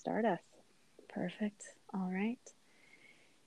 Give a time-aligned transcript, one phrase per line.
[0.00, 0.40] start us.
[1.08, 1.62] Perfect.
[1.92, 2.38] All right.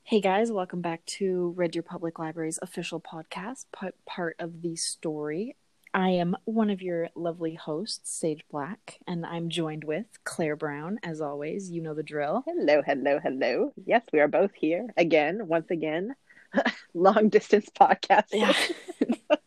[0.04, 3.66] Hey guys, welcome back to Red Deer Public Library's official podcast,
[4.06, 5.56] part of the story.
[5.96, 11.00] I am one of your lovely hosts, Sage Black, and I'm joined with Claire Brown,
[11.04, 11.72] as always.
[11.72, 12.44] You know the drill.
[12.46, 13.74] Hello, hello, hello.
[13.86, 16.16] Yes, we are both here again, once again.
[16.94, 18.26] Long distance podcast.
[18.32, 18.54] Yeah.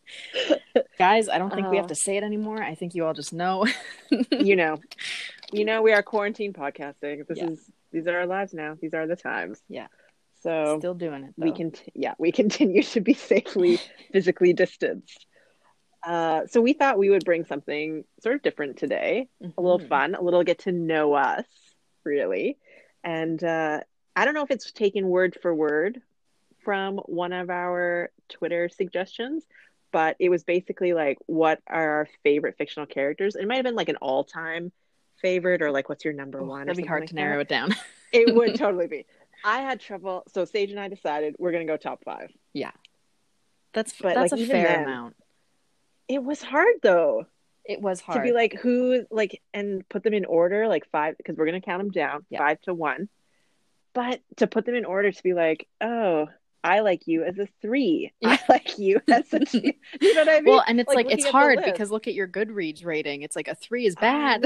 [0.98, 1.88] Guys, I don't think we have Oh.
[1.88, 2.62] to say it anymore.
[2.62, 3.66] I think you all just know.
[4.30, 4.78] you know,
[5.52, 7.26] you know, we are quarantine podcasting.
[7.26, 7.48] This Yeah.
[7.50, 8.76] is these are our lives now.
[8.80, 9.62] These are the times.
[9.68, 9.86] Yeah.
[10.42, 11.34] So Still doing it.
[11.36, 13.78] we can, yeah, we continue to be safely
[14.12, 15.26] physically distanced.
[16.02, 19.28] Uh, so we thought we would bring something sort of different today.
[19.58, 19.88] a little Mhm.
[19.88, 21.46] fun, a little get to know us,
[22.04, 22.58] really.
[23.02, 23.80] And uh,
[24.14, 26.00] I don't know if it's taken word for word
[26.64, 29.46] from one of our Twitter suggestions,
[29.92, 33.34] but it was basically like, what are our favorite fictional characters?
[33.36, 34.72] It might have been like an all time
[35.20, 36.66] favorite or like, what's your number one?
[36.66, 37.74] that'd be hard like to narrow it down.
[38.12, 39.04] It would totally be.
[39.44, 40.22] I had trouble.
[40.32, 42.30] So Sage and I decided we're going to go top five.
[42.54, 42.70] Yeah,
[43.74, 45.16] That's But, that's like, a fair then, amount.
[46.08, 47.26] It was hard though.
[47.64, 48.18] It was hard.
[48.18, 51.60] to be like who like and put them in order like five because we're gonna
[51.60, 52.38] count them down Yeah.
[52.38, 53.08] five to one
[53.92, 56.28] but to put them in order to be like oh
[56.62, 60.28] i like you as a three i like you as a two you know what
[60.28, 63.22] i mean well, and it's like, looking it's hard because look at your Goodreads rating.
[63.22, 64.44] It's like a three is bad.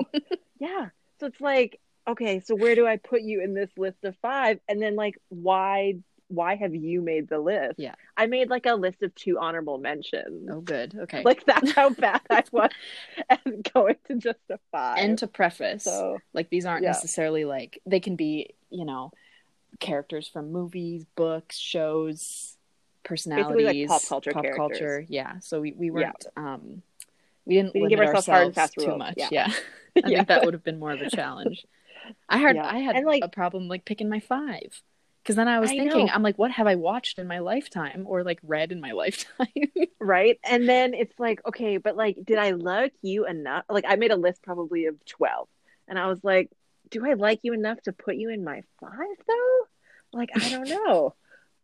[0.00, 0.20] Know.
[0.58, 0.88] yeah
[1.20, 4.58] so it's like okay so where do i put you in this list of five
[4.68, 5.94] and then like why
[6.28, 7.94] why have you made the list Yeah.
[8.16, 10.94] i made like a list of two honorable mentions Oh, good.
[11.02, 11.22] Okay.
[11.22, 12.70] like that's how bad i was
[13.30, 16.90] and going to just a five and to preface, so like these aren't yeah.
[16.90, 19.12] necessarily like they can be, you know,
[19.78, 22.56] characters from movies, books, shows,
[23.04, 24.78] personalities, pop culture pop characters.
[24.78, 25.06] culture.
[25.08, 25.38] Yeah.
[25.40, 26.82] So we, we weren't um
[27.46, 28.98] we didn't, We didn't give ourselves hard and fast too rules.
[28.98, 29.14] much.
[29.16, 29.28] Yeah.
[29.30, 29.46] Yeah.
[30.04, 30.16] I Yeah.
[30.18, 31.64] think that would have been more of a challenge.
[32.28, 32.66] I had Yeah.
[32.66, 34.82] I had And, like- a problem like picking my five.
[35.22, 36.12] Because then I was I thinking, know.
[36.12, 39.48] I'm like, what have I watched in my lifetime or like read in my lifetime?
[40.00, 43.96] right and then it's like okay but like did i like you enough like i
[43.96, 45.48] made a list probably of 12
[45.88, 46.48] and i was like
[46.90, 48.92] do i like you enough to put you in my five
[49.26, 49.58] though
[50.12, 51.12] like i don't know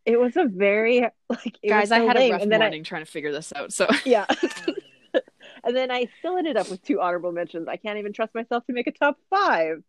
[0.05, 2.33] it was a very like it Guys, was I had lame.
[2.33, 3.71] a rough morning trying to figure this out.
[3.71, 4.25] So yeah
[5.63, 8.65] and then i still ended up with two honorable mentions i can't even trust myself
[8.67, 9.83] to make a top five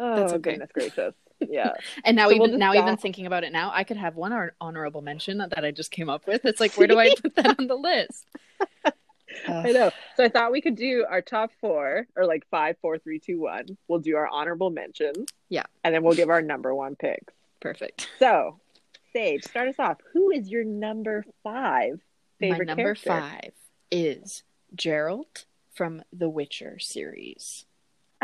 [0.00, 0.52] oh That's okay.
[0.52, 1.72] goodness gracious yeah
[2.04, 4.14] And now, So we'll even just now, even thinking about it now, I could have
[4.16, 6.44] one hon- mention that I just came up with.
[6.44, 8.26] It's like, where do I put that on the list?
[9.48, 9.90] I know.
[10.16, 13.40] So I thought we could do our top four, or like five, four, three, two,
[13.40, 13.76] one.
[13.88, 15.26] We'll do our honorable mentions.
[15.48, 15.64] Yeah.
[15.82, 17.32] And then we'll give our number one picks.
[17.60, 18.08] Perfect.
[18.18, 18.60] So,
[19.12, 19.98] Sage, start us off.
[20.12, 22.00] Who is your number five
[22.38, 23.08] favorite My number character?
[23.08, 23.52] five
[23.90, 24.42] is
[24.76, 25.44] Geralt
[25.74, 27.66] from the Witcher series,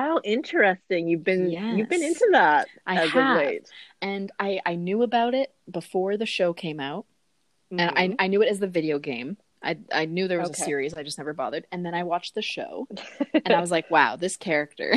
[0.00, 1.08] Oh, interesting.
[1.08, 3.52] You've been you've been into that I have.
[4.00, 7.04] and I I knew about it before the show came out,
[7.72, 8.14] and I Mhm.
[8.20, 9.36] I knew it as the video game.
[9.60, 10.62] I I knew there was Okay.
[10.62, 10.94] a series.
[10.94, 11.66] I just never bothered.
[11.72, 12.86] And then I watched the show,
[13.44, 14.94] and I was like, wow, this character.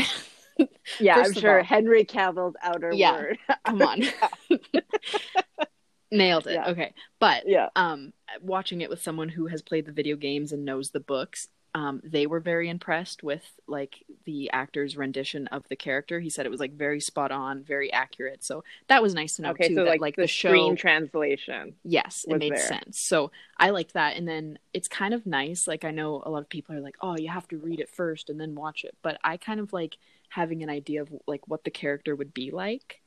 [1.00, 3.14] yeah, first I'm sure all- Henry Cavill's outer Yeah.
[3.14, 3.38] word.
[3.66, 4.04] Come on.
[6.12, 6.54] Nailed it.
[6.54, 6.70] Yeah.
[6.70, 6.94] Okay.
[7.20, 7.70] But yeah.
[7.76, 11.48] um watching it with someone who has played the video games and knows the books
[11.74, 16.46] um they were very impressed with like the actor's rendition of the character he said
[16.46, 19.70] it was like very spot on very accurate so that was nice to know Okay,
[19.70, 21.74] too so that like, like the, the, show screen translation.
[21.84, 22.60] yes it made there.
[22.60, 26.30] sense so i liked that and then it's kind of nice like i know a
[26.30, 28.84] lot of people are like oh you have to read it first and then watch
[28.84, 29.98] it but i kind of like
[30.30, 33.01] having an idea of like what the character would be like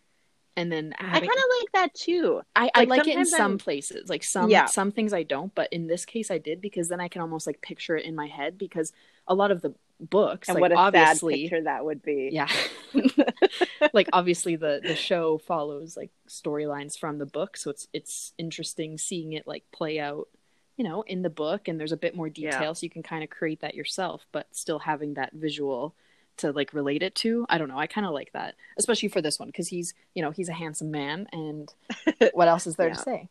[0.57, 1.29] and then I kind of
[1.61, 2.41] like that too.
[2.55, 4.09] I, I Like, like it in some I'm- places.
[4.09, 4.67] Like some Yeah.
[4.67, 7.47] some things I don't, but in this case I did because then I can almost
[7.47, 8.93] like picture it in my head because
[9.27, 12.31] a lot of the books, And like what a sad picture that would be.
[12.33, 12.49] Yeah.
[13.93, 18.99] like obviously the the show follows like storylines from the book, so it's it's interesting
[18.99, 20.29] seeing it like play out,
[20.77, 22.73] you know, in the book and there's a bit more detail Yeah.
[22.73, 25.95] so you can kind of create that yourself, but still having that visual
[26.39, 27.47] to like relate it to.
[27.49, 27.79] I don't know.
[27.79, 30.53] I kind of like that, especially for this one because he's, you know, he's a
[30.53, 31.73] handsome man and
[32.33, 32.95] what else is there Yeah.
[32.95, 33.29] to say?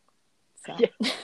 [0.66, 0.76] So.
[0.80, 1.12] Yeah.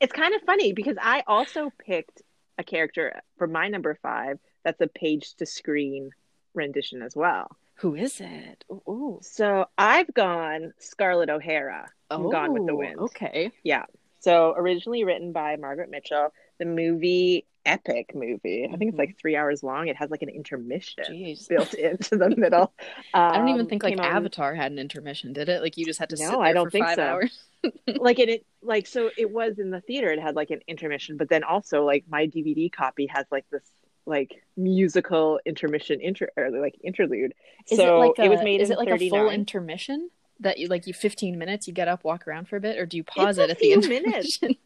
[0.00, 2.20] It's kind of funny because I also picked
[2.58, 6.10] a character for my number five that's a page to screen
[6.54, 7.56] rendition as well.
[7.76, 8.64] Who is it?
[8.70, 9.18] Ooh.
[9.22, 12.98] So I've gone Scarlett O'Hara from Gone with the Oh, Wind.
[13.00, 13.50] Okay.
[13.62, 13.84] Yeah.
[14.20, 18.68] So originally written by Margaret Mitchell, the movie, epic movie.
[18.72, 19.88] I think it's like three hours long.
[19.88, 21.48] It has like an intermission Jeez.
[21.48, 22.72] built into the middle.
[23.14, 25.62] I don't even Um, think like out- Avatar had an intermission, did it?
[25.62, 27.02] Like you just had to No, I don't for think so.
[27.02, 27.38] hours.
[27.98, 31.16] like it, it like so it was in the theater it had like an intermission
[31.16, 33.62] but then also like my dvd copy has like this
[34.04, 37.32] like musical intermission inter or like interlude.
[37.68, 40.58] Is so it like a, was made is in it like a full intermission that
[40.58, 42.96] you like you 15 minutes you get up walk around for a bit or do
[42.98, 44.02] you pause It's it a at the intermission?
[44.04, 44.38] minutes.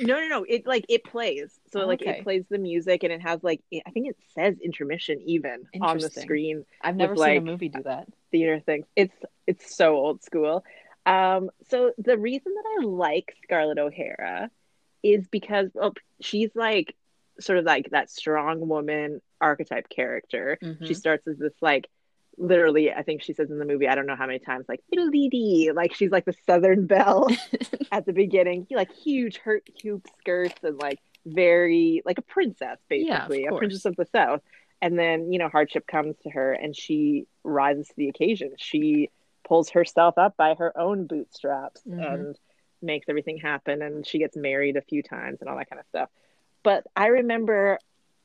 [0.00, 0.44] No, no, no.
[0.48, 1.58] It like it plays.
[1.72, 2.18] So like Okay.
[2.18, 5.98] it plays the music and it has like I think it says intermission even on
[5.98, 8.06] the screen I've never with, seen a movie do that.
[8.30, 8.86] theater things.
[8.96, 9.14] It's
[9.46, 10.64] it's so old school.
[11.06, 14.50] Um, so the reason that I like Scarlett O'Hara
[15.02, 16.94] is because well, she's like
[17.40, 20.58] sort of like that strong woman archetype character.
[20.62, 20.86] Mhm.
[20.86, 21.88] She starts as this like
[22.38, 24.80] literally, I think she says in the movie, I don't know how many times, like
[24.90, 27.28] fiddle dee, like she's like the Southern Belle
[27.92, 33.26] at the beginning, like huge hurt hoop skirts and like very like a princess Yeah,
[33.26, 34.40] basically, a princess of the South.
[34.80, 38.52] And then you know hardship comes to her, and she rises to the occasion.
[38.58, 39.10] She
[39.46, 42.14] pulls herself up by her own bootstraps Mhm.
[42.14, 42.38] and
[42.80, 43.82] makes everything happen.
[43.82, 46.10] And she gets married a few times and all that kind of stuff.
[46.62, 47.78] But I remember,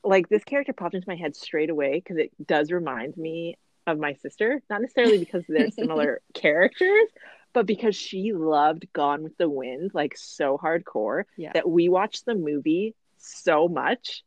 [0.03, 3.57] like this character popped into my head straight away because it does remind me
[3.87, 4.61] of my sister.
[4.69, 7.07] Not necessarily because they're similar characters,
[7.53, 11.51] but because she loved Gone with the Wind like so hardcore Yeah.
[11.53, 14.23] that we watched the movie so much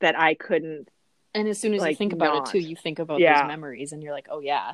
[0.00, 0.88] that I couldn't
[1.34, 2.48] And as soon as you think about not.
[2.48, 3.42] it too, you think about Yeah.
[3.42, 4.72] those memories and you're like, oh yeah.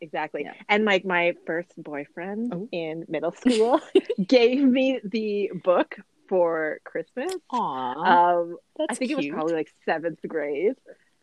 [0.00, 0.42] exactly.
[0.44, 0.54] Yeah.
[0.68, 2.68] And like my first boyfriend Oh.
[2.72, 3.80] in middle school
[4.26, 5.96] gave me the book
[6.28, 7.32] for Christmas.
[7.50, 8.38] Aw.
[8.40, 8.56] Um,
[8.88, 9.12] I think cute.
[9.12, 10.74] it was probably like seventh grade.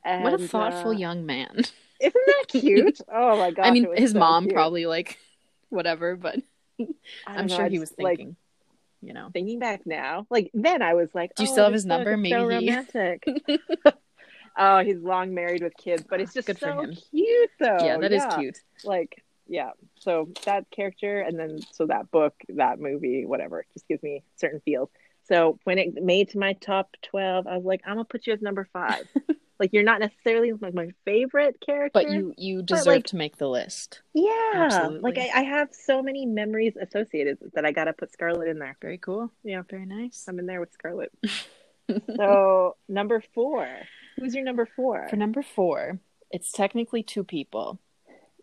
[0.04, 1.64] And, what a thoughtful uh, young man.
[2.00, 3.00] Isn't that cute?
[3.12, 3.66] oh my god!
[3.66, 5.18] I mean, his mom probably like
[5.70, 6.40] whatever, but
[7.28, 8.36] I'm sure he was thinking,
[9.02, 9.30] you know.
[9.34, 12.12] thinking back now, like then I was like, Do you oh, still have his number?
[12.12, 13.24] is so Maybe romantic.
[14.58, 17.78] oh, he's long married with kids, but it's just Good so cute though.
[17.82, 18.60] yeah, that is cute.
[18.84, 19.72] Like, yeah.
[20.00, 24.62] So that character, and then so that book, that movie, whatever, just gives me certain
[24.66, 24.90] feels.
[25.28, 28.34] So when it made to my top twelve, I was like, I'm gonna put you
[28.34, 29.08] as number five.
[29.60, 33.38] Like you're not necessarily like my favorite character, But you you deserve like- to make
[33.38, 34.02] the list.
[34.14, 35.00] yeah, Absolutely.
[35.00, 38.76] like I, I have so many memories associated that I gotta put Scarlett in there.
[38.82, 39.32] Very cool.
[39.44, 39.62] Yeah.
[39.70, 40.26] Very nice.
[40.28, 41.12] I'm in there with Scarlett.
[42.16, 43.68] so number four,
[44.18, 45.08] who's your number four?
[45.10, 46.00] For number four,
[46.32, 47.80] it's technically two people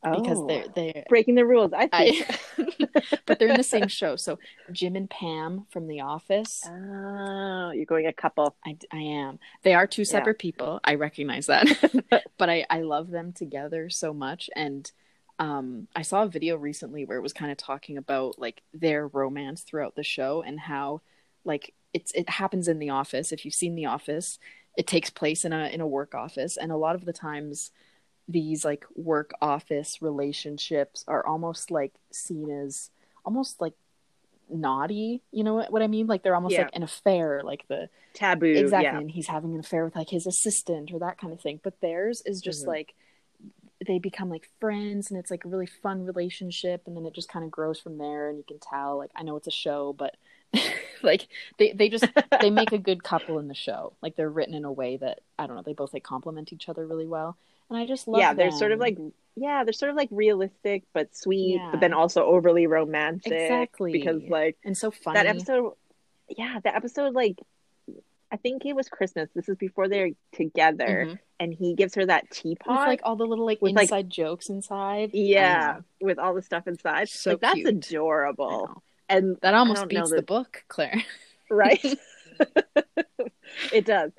[0.03, 0.47] because Oh.
[0.47, 1.73] they're they're breaking the rules.
[1.73, 2.11] I I,
[2.57, 2.81] think.
[3.27, 4.17] but they're in the same show.
[4.17, 4.39] So
[4.73, 6.63] Jim and Pam from The Office.
[6.67, 8.57] oh, you're going a couple.
[8.67, 9.39] I, I am.
[9.63, 10.81] They are two separate people.
[10.85, 11.67] I recognize that,
[12.39, 14.51] but I I love them together so much.
[14.57, 14.91] And
[15.39, 19.07] um, I saw a video recently where it was kind of talking about like their
[19.09, 21.01] romance throughout the show and how
[21.45, 23.33] like it's it happens in the office.
[23.33, 24.39] If you've seen The Office,
[24.77, 27.71] it takes place in a in a work office, and a lot of the times
[28.33, 32.91] these like work office relationships are almost like seen as
[33.25, 33.75] almost like
[34.51, 36.63] naughty you know what, what i mean like they're almost Yeah.
[36.63, 38.47] like an affair like the Taboo.
[38.47, 38.99] exactly Yeah.
[38.99, 41.81] and he's having an affair with like his assistant or that kind of thing but
[41.81, 42.69] theirs is just Mhm.
[42.69, 42.95] like
[43.87, 47.29] they become like friends and it's like a really fun relationship and then it just
[47.29, 49.93] kind of grows from there and you can tell like i know it's a show
[49.95, 50.17] but
[51.03, 52.05] like they, they just
[52.41, 55.21] they make a good couple in the show like they're written in a way that
[55.39, 57.37] i don't know they both like complement each other really well
[57.73, 58.99] and i just love yeah, they're sort of like
[59.35, 61.71] yeah, they're sort of like realistic but sweet, Yeah.
[61.71, 63.33] but then also overly romantic.
[63.33, 63.91] Exactly.
[63.93, 65.73] Because like and so funny that episode
[66.29, 67.39] yeah, the episode like
[68.31, 69.31] I think it was Christmas.
[69.35, 71.19] This is before they're together Mhm.
[71.41, 72.87] and he gives her that with teapot.
[72.87, 76.67] like all the little like With, like- inside jokes inside yeah, with all the stuff
[76.69, 77.09] inside.
[77.09, 77.69] So like that's cute.
[77.69, 78.83] Adorable.
[79.09, 81.03] And that almost beats the that- book claire
[81.51, 81.83] right?
[83.73, 84.13] it does.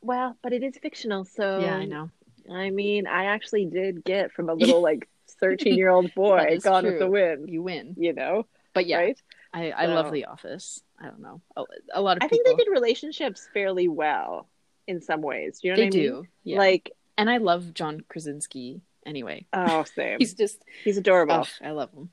[0.00, 2.10] Well, but it is fictional, so yeah i know
[2.52, 5.08] I mean, I actually did get from a little like
[5.40, 8.46] 13 year old boy gone with the wind, you win you know?
[8.72, 9.22] but yeah Right?
[9.52, 10.82] I, I love The Office.
[11.00, 11.40] I don't know.
[11.56, 11.62] A,
[11.94, 12.44] a lot of I people.
[12.44, 14.48] think they did relationships fairly well
[14.86, 15.60] in some ways.
[15.60, 16.08] Do you know They what I mean?
[16.10, 16.26] do.
[16.44, 16.58] Yeah.
[16.58, 19.46] Like, and I love John Krasinski anyway.
[19.54, 20.18] oh, same.
[20.18, 21.34] He's just He's adorable.
[21.46, 22.10] oh, I love him.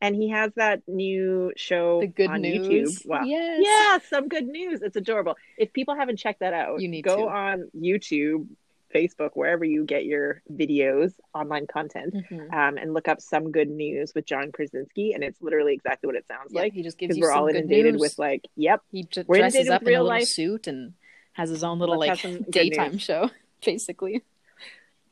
[0.00, 3.02] And he has that new show The good on news.
[3.02, 3.06] YouTube.
[3.06, 3.22] Wow.
[3.24, 3.60] Yes.
[3.64, 4.80] Yeah, some good news.
[4.80, 5.36] It's adorable.
[5.58, 7.28] If people haven't checked that out, You need go to.
[7.28, 8.46] on YouTube,
[8.94, 12.52] Facebook, wherever you get your videos, online content, Mhm.
[12.52, 16.16] um, and look up some good news with John Krasinski, and it's literally exactly what
[16.16, 16.72] it sounds Yeah, like.
[16.72, 18.00] he just gives you we're some all good inundated news.
[18.00, 20.28] with like, yep, he j- we're dresses up in a little life.
[20.28, 20.94] suit and
[21.32, 23.02] has his own little Let's like have some good daytime news.
[23.02, 23.30] show,
[23.64, 24.22] basically.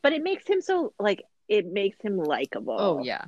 [0.01, 2.75] but it makes him so like it makes him likable.
[2.79, 3.25] Oh yeah,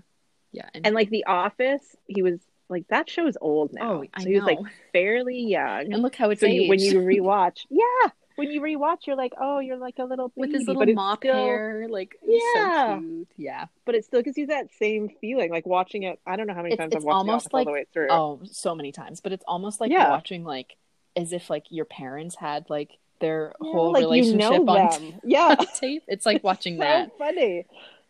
[0.52, 0.70] yeah.
[0.74, 2.40] And, and like The Office, he was
[2.70, 3.94] like that show is old now.
[4.02, 4.60] oh, I so he was like
[4.94, 5.92] fairly young.
[5.94, 8.10] and look how it's so you, when you rewatch, yeah,
[8.40, 10.96] when you rewatch, you're like, oh, you're like a little with his little but it's
[10.96, 12.96] mop still- hair, like Yeah.
[12.96, 13.28] so cute.
[13.38, 13.66] Yeah.
[13.86, 16.20] But it still gives you that same feeling, like watching it.
[16.26, 17.72] I don't know how many It's- times it's I've watched almost The Office all the
[17.72, 18.08] way through.
[18.10, 19.22] Oh, so many times.
[19.22, 20.10] But it's almost like Yeah.
[20.10, 20.76] watching like
[21.16, 24.90] as if like your parents had like their Yeah, whole like, you relationship know on,
[25.02, 25.20] them.
[25.24, 25.56] Yeah.
[25.60, 26.04] on tape.
[26.08, 27.18] It's like watching so that.
[27.18, 27.66] funny.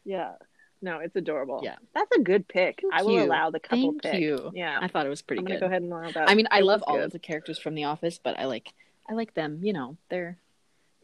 [0.06, 0.34] Yeah.
[0.82, 1.60] No, it's adorable.
[1.62, 1.76] Yeah.
[1.94, 2.80] That's a good pick.
[2.82, 3.24] Thank I will you.
[3.24, 4.22] allow the couple Thank pick.
[4.22, 4.52] you.
[4.54, 4.78] Yeah.
[4.82, 5.62] I thought it was pretty I'm gonna good.
[5.62, 6.30] go ahead and allow that.
[6.30, 7.06] I mean, I love all good.
[7.06, 8.74] of the characters from The Office, but I like
[9.10, 9.60] I like them.
[9.64, 10.38] You know, they're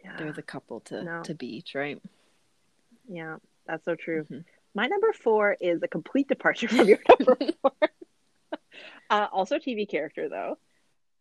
[0.03, 0.15] Yeah.
[0.17, 1.23] they're the couple to No.
[1.23, 2.01] to beat, right?
[3.07, 4.23] Yeah, that's so true.
[4.25, 4.45] Mhm.
[4.75, 7.71] My number four is a complete departure from your number four.
[9.09, 10.57] uh, also, TV character though.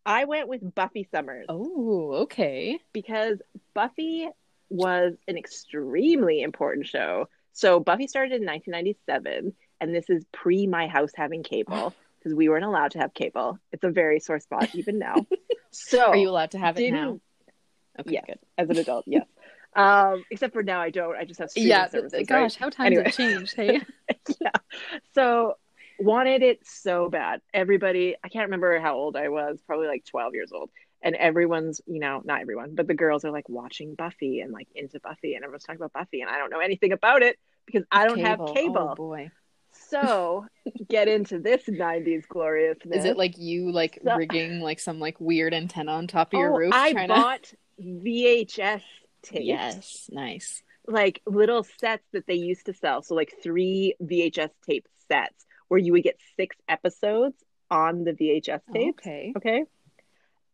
[0.05, 2.79] I went with Buffy Summers Oh, okay.
[2.93, 3.39] because
[3.73, 4.29] Buffy
[4.69, 7.27] was an extremely important show.
[7.53, 12.49] So Buffy started in 1997, and this is pre my house having cable because we
[12.49, 13.57] weren't allowed to have cable.
[13.71, 15.15] It's a very sore spot even now.
[15.75, 17.19] So Are you allowed to have it now?
[17.99, 18.23] Okay, Yes.
[18.27, 18.39] good.
[18.57, 19.25] as an adult, yes.
[19.77, 21.17] Um, except for now, I don't.
[21.17, 22.13] I just have streaming Yeah, services.
[22.13, 22.43] th- right?
[22.43, 23.03] gosh, how times Anyway.
[23.03, 23.81] have changed, hey?
[24.39, 24.51] yeah.
[25.13, 25.55] So
[25.99, 27.41] wanted it so bad.
[27.53, 30.69] Everybody, I can't remember how old I was, probably like 12 years old.
[31.01, 34.69] And everyone's, you know, not everyone, but the girls are like watching Buffy and like
[34.75, 37.83] into Buffy and everyone's talking about Buffy and I don't know anything about it because
[37.91, 38.91] I don't have cable.
[38.91, 39.29] Oh boy.
[39.89, 40.45] So
[40.89, 42.99] get into this 90s gloriousness.
[42.99, 46.39] Is it like you like So- rigging like some like weird antenna on top of
[46.39, 46.73] your oh, roof?
[46.73, 48.81] I trying bought VHS to...
[49.23, 49.45] tapes.
[49.45, 50.63] Yes, nice.
[50.87, 53.01] like little sets that they used to sell.
[53.01, 57.35] So like three VHS tape sets where you would get six episodes
[57.69, 58.99] on the VHS tapes.
[58.99, 59.33] Okay.
[59.35, 59.63] Okay.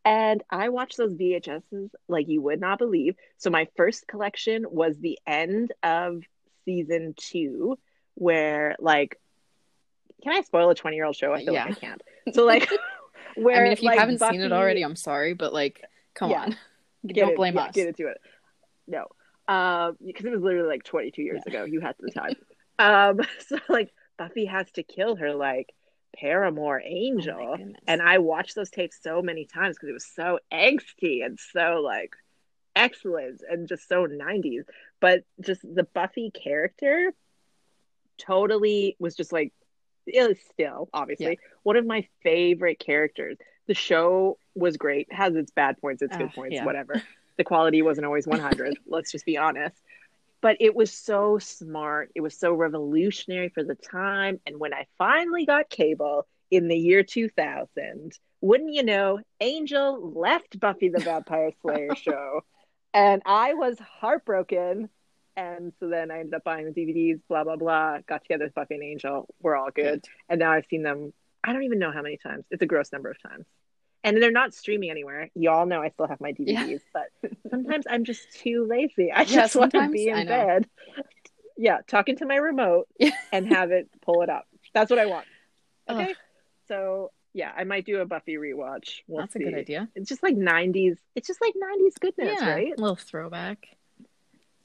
[0.03, 3.15] And I watched those VHSs like you would not believe.
[3.37, 6.23] So my first collection was the end of
[6.65, 7.77] season two,
[8.15, 9.19] where like,
[10.21, 11.33] can I spoil a 20 year old show?
[11.33, 11.65] I feel Yeah.
[11.65, 12.01] like I can't.
[12.33, 12.69] So like,
[13.35, 16.31] where I mean, if you like, haven't seen it already, I'm sorry, but like, come
[16.31, 16.41] Yeah.
[16.43, 16.57] on,
[17.07, 17.75] Get don't it- blame yeah, us.
[17.75, 18.19] Get into it.
[18.87, 19.07] No,
[19.47, 21.63] um, because it was literally like 22 years ago.
[21.65, 22.35] You had the time.
[22.79, 25.73] um, so like Buffy has to kill her like
[26.15, 27.81] paramour Oh angel, goodness.
[27.87, 31.81] and I watched those tapes so many times because it was so angsty and so
[31.83, 32.13] like
[32.75, 34.63] excellent and just so 90s.
[34.99, 37.13] But just the Buffy character
[38.17, 39.53] totally was just like
[40.07, 41.47] is still obviously Yeah.
[41.63, 43.37] one of my favorite characters.
[43.67, 46.65] The show was great, has its bad points, its good Ah, points, yeah.
[46.65, 47.01] whatever.
[47.37, 49.75] The quality wasn't always 100, let's just be honest.
[50.41, 52.11] But it was so smart.
[52.15, 54.39] It was so revolutionary for the time.
[54.47, 60.59] And when I finally got cable in the year 2000, wouldn't you know, Angel left
[60.59, 62.41] Buffy the Vampire Slayer show.
[62.93, 64.89] And I was heartbroken.
[65.35, 67.99] And so then I ended up buying the DVDs, blah, blah, blah.
[68.07, 69.27] Got together with Buffy and Angel.
[69.41, 70.03] We're all good.
[70.29, 72.43] And now I've seen them, I don't even know how many times.
[72.51, 73.45] It's a gross number of times.
[74.03, 75.29] And they're not streaming anywhere.
[75.35, 76.65] Y'all know I still have my Yeah.
[76.65, 79.11] DVDs, but sometimes I'm just too lazy.
[79.11, 80.67] I Yeah, just want to be in bed.
[81.57, 82.87] Yeah, talking to my remote
[83.31, 84.47] and have it pull it up.
[84.73, 85.27] That's what I want.
[85.87, 86.01] Ugh.
[86.01, 86.15] Okay.
[86.67, 89.01] So yeah, I might do a Buffy rewatch.
[89.07, 89.43] We'll That's see.
[89.43, 89.87] a good idea.
[89.95, 90.97] It's just like 90s.
[91.15, 92.73] It's just like 90s goodness, yeah, right?
[92.75, 93.67] a little throwback.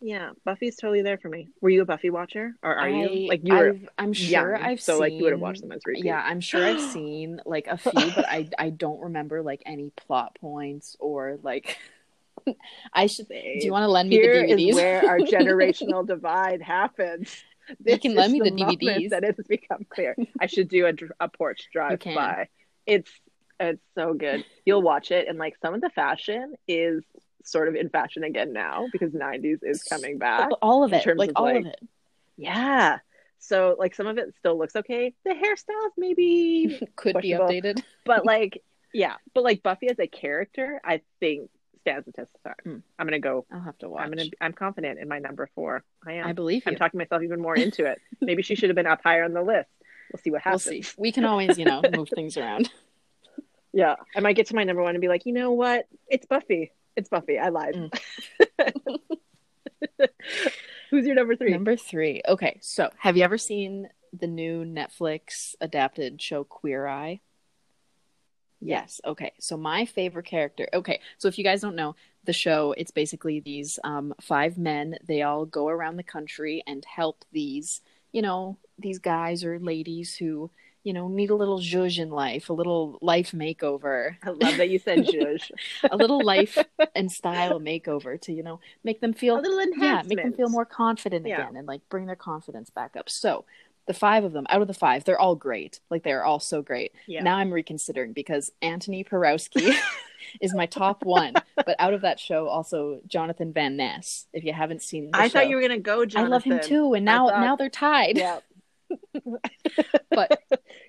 [0.06, 1.48] Yeah, Buffy's totally there for me.
[1.60, 3.28] Were you a Buffy watcher, or are I, you?
[3.28, 5.00] Like you were I've- I'm sure young, I've so seen.
[5.00, 6.04] like you would have watched them as repeat.
[6.04, 9.90] Yeah, I'm sure I've seen like a few, but I I don't remember like any
[9.96, 11.76] plot points or like.
[12.92, 13.26] I should.
[13.26, 13.58] Say.
[13.58, 14.68] Do you want to lend me the DVDs?
[14.68, 17.34] is where our generational divide happens.
[17.80, 19.10] This can lend me the moment DVDs.
[19.10, 20.14] That it has become clear.
[20.38, 22.46] I should do a, a porch drive by.
[22.86, 23.10] It's
[23.58, 24.44] it's so good.
[24.64, 27.02] You'll watch it, and like some of the fashion is
[27.45, 30.50] sort of in fashion again now because '90s is coming back.
[30.62, 31.81] all of it, like of, all like, of it.
[32.37, 32.99] Yeah.
[33.38, 35.14] So like some of it still looks okay.
[35.25, 37.83] The hairstyles maybe Could be updated.
[38.05, 38.62] but like
[38.95, 41.50] yeah but like buffy as a character i think
[41.81, 42.76] stands the test of time Hmm.
[42.99, 44.02] i'm gonna go I'll have to watch.
[44.05, 46.71] i'm gonna i'm confident in my number four i am I believe you.
[46.73, 49.33] i'm talking myself even more into it maybe she should have been up higher on
[49.35, 49.69] the list
[50.12, 50.85] we'll see what we'll happens see.
[50.97, 52.71] We can always, you know, move things around.
[53.73, 56.25] yeah i might get to my number one and be like you know what it's
[56.26, 58.98] buffy it's buffy i lied Mm.
[60.90, 62.22] who's your number three Number three.
[62.26, 63.88] Okay, so have you ever seen
[64.18, 67.20] the new Netflix adapted show Queer Eye?
[68.60, 69.00] Yes.
[69.04, 69.32] Okay.
[69.38, 70.66] So my favorite character.
[70.72, 71.00] Okay.
[71.18, 74.96] So if you guys don't know the show, it's basically these um, five men.
[75.06, 80.16] They all go around the country and help these, you know, these guys or ladies
[80.16, 80.50] who,
[80.87, 84.71] you know, need a little zhuzh in life, a little life makeover, i love that
[84.71, 85.50] you said zhuzh
[85.90, 86.57] a little life
[86.95, 89.43] and style makeover to, you know, make them a feel
[89.76, 91.40] yeah, make them feel more confident Yeah.
[91.43, 93.11] again and like bring their confidence back up.
[93.11, 93.45] So
[93.88, 95.81] the five of them, out of the five, they're all great.
[95.90, 96.93] Like they're all so great.
[97.09, 99.75] yeah Now I'm reconsidering because Anthony Porowski
[100.40, 101.35] is my top one.
[101.57, 104.28] But out of that show, also Jonathan Van Ness.
[104.33, 106.33] If you haven't seen, i thought you were gonna go Jonathan.
[106.33, 108.19] I love him too, and now thought- now they're tied.
[108.19, 108.38] yeah
[110.11, 110.40] but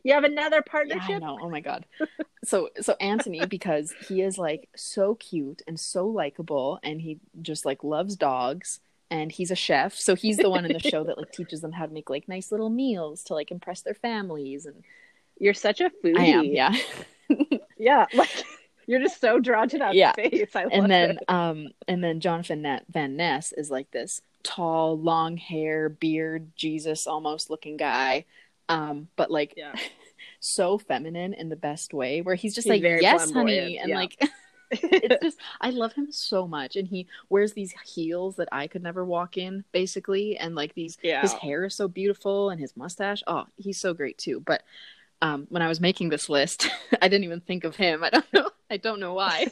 [0.08, 1.10] you have another partnership.
[1.10, 1.16] yeah.
[1.18, 1.38] I know.
[1.42, 1.86] Oh my god.
[2.46, 7.66] So so Anthony because he is like so cute and so likable and he just
[7.66, 8.80] like loves dogs
[9.12, 9.94] and he's a chef.
[9.94, 12.28] So he's the one in the show that like teaches them how to make like
[12.28, 14.84] nice little meals to like impress their families and
[15.40, 16.18] You're such a foodie.
[16.18, 16.74] I am, yeah.
[17.78, 18.30] Yeah, like
[18.88, 20.14] you're just so drawn to that Yeah.
[20.14, 20.56] space.
[20.56, 21.24] I love and then it.
[21.30, 27.06] um and then Jonathan Net- Van Ness is like this tall, long hair, beard, Jesus
[27.08, 28.24] almost looking guy.
[28.70, 29.74] Um, but like Yeah.
[30.40, 33.96] so feminine in the best way where he's just He's like, Yes, honey and yeah.
[33.96, 34.18] like
[34.72, 38.84] it's just I love him so much and he wears these heels that I could
[38.84, 41.22] never walk in basically and like these Yeah.
[41.22, 44.64] his hair is so beautiful and his mustache oh he's so great too but
[45.22, 46.68] um when I was making this list
[47.02, 49.48] I didn't even think of him I don't know I don't know why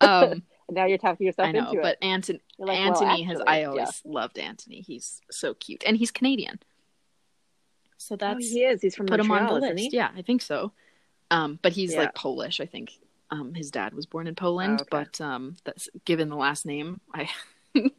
[0.00, 2.04] um now you're talking yourself I know into but it.
[2.04, 3.68] Anton- like, well, Anthony has actually, I yeah.
[3.68, 6.60] always loved Anthony he's so cute and he's Canadian
[8.00, 8.82] so Oh, that's he is.
[8.82, 9.90] He's from put him on the list he?
[9.92, 10.72] yeah I think so
[11.30, 12.00] um but he's Yeah.
[12.00, 12.98] like Polish I think
[13.30, 14.88] um his dad was born in Poland Oh, okay.
[14.90, 17.28] but um that's given the last name I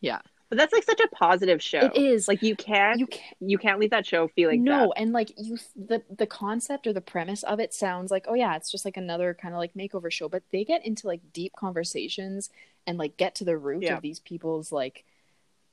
[0.00, 0.20] yeah.
[0.48, 1.78] But that's like such a positive show.
[1.80, 3.06] it is Like you can't you
[3.40, 5.02] you, can can't leave that show feeling no sad.
[5.02, 8.54] and like you the the concept or the premise of it sounds like oh yeah
[8.56, 11.52] it's just like another kind of like makeover show but they get into like deep
[11.58, 12.50] conversations
[12.86, 13.94] and like get to the root Yeah.
[13.96, 15.04] of these people's like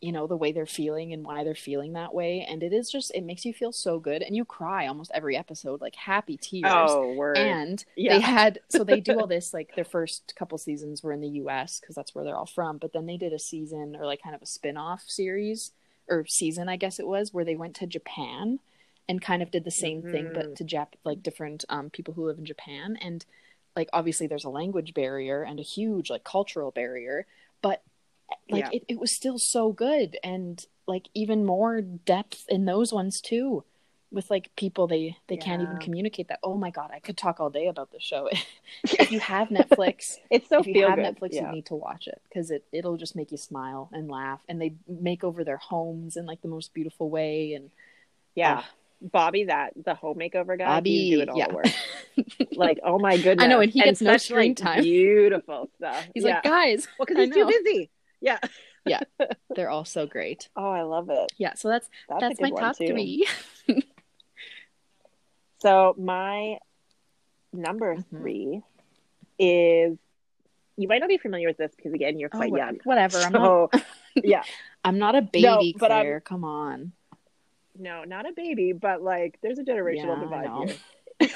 [0.01, 2.89] you know the way they're feeling and why they're feeling that way and it is
[2.89, 6.37] just it makes you feel so good and you cry almost every episode like happy
[6.37, 7.37] tears Oh, word.
[7.37, 8.13] and Yeah.
[8.13, 11.27] they had so they do all this like their first couple seasons were in the
[11.43, 14.23] US because that's where they're all from but then they did a season or like
[14.23, 15.71] kind of a spin-off series
[16.07, 18.59] or season I guess it was where they went to Japan
[19.09, 20.33] and kind of did the same thing Mhm.
[20.33, 23.25] but to Jap like different um, people who live in Japan and
[23.75, 27.25] like obviously there's a language barrier and a huge like cultural barrier
[27.61, 27.83] but
[28.49, 28.69] like Yeah.
[28.73, 33.63] it, it was still so good and like even more depth in those ones too
[34.11, 37.39] with like people they they can't even communicate that oh my god i could talk
[37.39, 38.27] all day about the show
[38.83, 41.15] if you have netflix it's so if you feel have good.
[41.15, 41.47] netflix yeah.
[41.47, 44.59] you need to watch it because it, it'll just make you smile and laugh and
[44.59, 47.69] they make over their homes in like the most beautiful way and
[48.35, 48.61] yeah.
[48.63, 48.69] ah,
[49.01, 51.53] Bobby, that the home makeover guy, Bobby, he do it all yeah.
[51.53, 51.65] work.
[52.51, 53.45] Like, oh my goodness!
[53.45, 54.83] I know, and he gets no such, screen time.
[54.83, 56.05] Beautiful stuff.
[56.13, 56.35] he's yeah.
[56.35, 57.89] like guys well, because he's too busy.
[58.21, 58.39] Yeah.
[58.85, 59.01] Yeah.
[59.55, 61.31] They're all so great Oh, I love it.
[61.37, 62.87] yeah so that's That's, that's my top too.
[62.87, 63.27] three
[65.61, 66.57] So my
[67.51, 68.05] number Mhm.
[68.09, 68.61] three
[69.37, 69.97] is
[70.77, 72.77] you might not be familiar with this because again you're Oh, quite wha- young.
[72.83, 73.73] whatever i'm not
[74.15, 74.43] yeah,
[74.85, 76.93] i'm not a baby No, but I'm- come on
[77.81, 80.69] no, not a baby, but like there's a generational Yeah, divide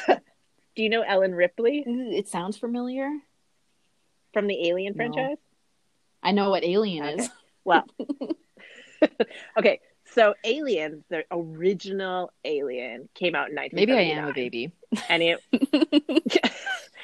[0.06, 0.22] here.
[0.76, 3.10] Do you know Ellen Ripley it sounds familiar
[4.34, 4.98] from the Alien No.
[4.98, 5.38] franchise?
[6.24, 7.24] I know what alien Okay.
[7.24, 7.30] is
[7.66, 7.86] Well,
[9.58, 9.80] okay.
[10.16, 13.72] So Alien, the original Alien, came out in 1979.
[13.74, 14.72] maybe i am a baby
[15.10, 15.40] and it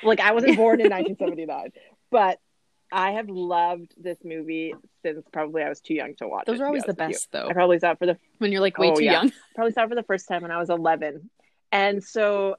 [0.03, 1.71] like I wasn't born in 1979,
[2.11, 2.39] but
[2.91, 6.63] I have loved this movie since probably I was too young to watch those to
[6.63, 7.07] are always the with you.
[7.07, 9.21] best though I probably saw it for the when you're like way Oh, too yeah.
[9.23, 11.29] young probably saw it for the first time when I was 11,
[11.71, 12.55] and so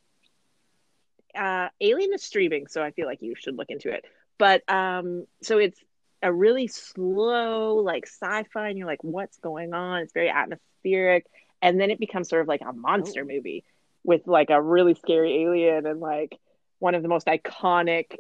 [1.35, 4.05] uh, Alien is streaming, so I feel like you should look into it.
[4.38, 5.79] But um, so it's
[6.22, 10.02] a really slow, like sci-fi, and you're like, what's going on?
[10.02, 11.26] It's very atmospheric,
[11.62, 13.26] and then it becomes sort of like a monster Oh.
[13.33, 13.64] movie
[14.04, 16.38] with like a really scary alien and like
[16.78, 18.16] one of the most iconic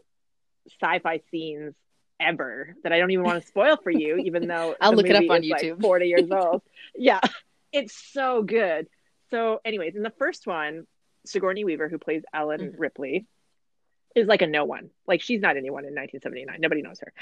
[0.80, 1.74] sci-fi scenes
[2.20, 5.16] ever that I don't even want to spoil for you, even though I'll look it
[5.16, 5.80] up on is, like, YouTube.
[5.80, 6.62] 40 years old.
[6.94, 7.20] yeah,
[7.72, 8.88] it's so good.
[9.30, 10.86] So, anyways, in the first one,
[11.24, 12.74] Sigourney Weaver, who plays Ellen Mhm.
[12.78, 13.26] Ripley,
[14.14, 14.90] is like a no one.
[15.06, 16.60] Like she's not anyone in 1979.
[16.60, 17.12] Nobody knows her.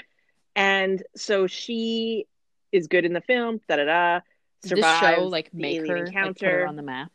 [0.55, 2.27] And so she
[2.71, 3.61] is good in the film.
[3.67, 4.19] Da da da.
[4.61, 6.59] Did this show like make her like, put encounter.
[6.61, 7.11] her on the map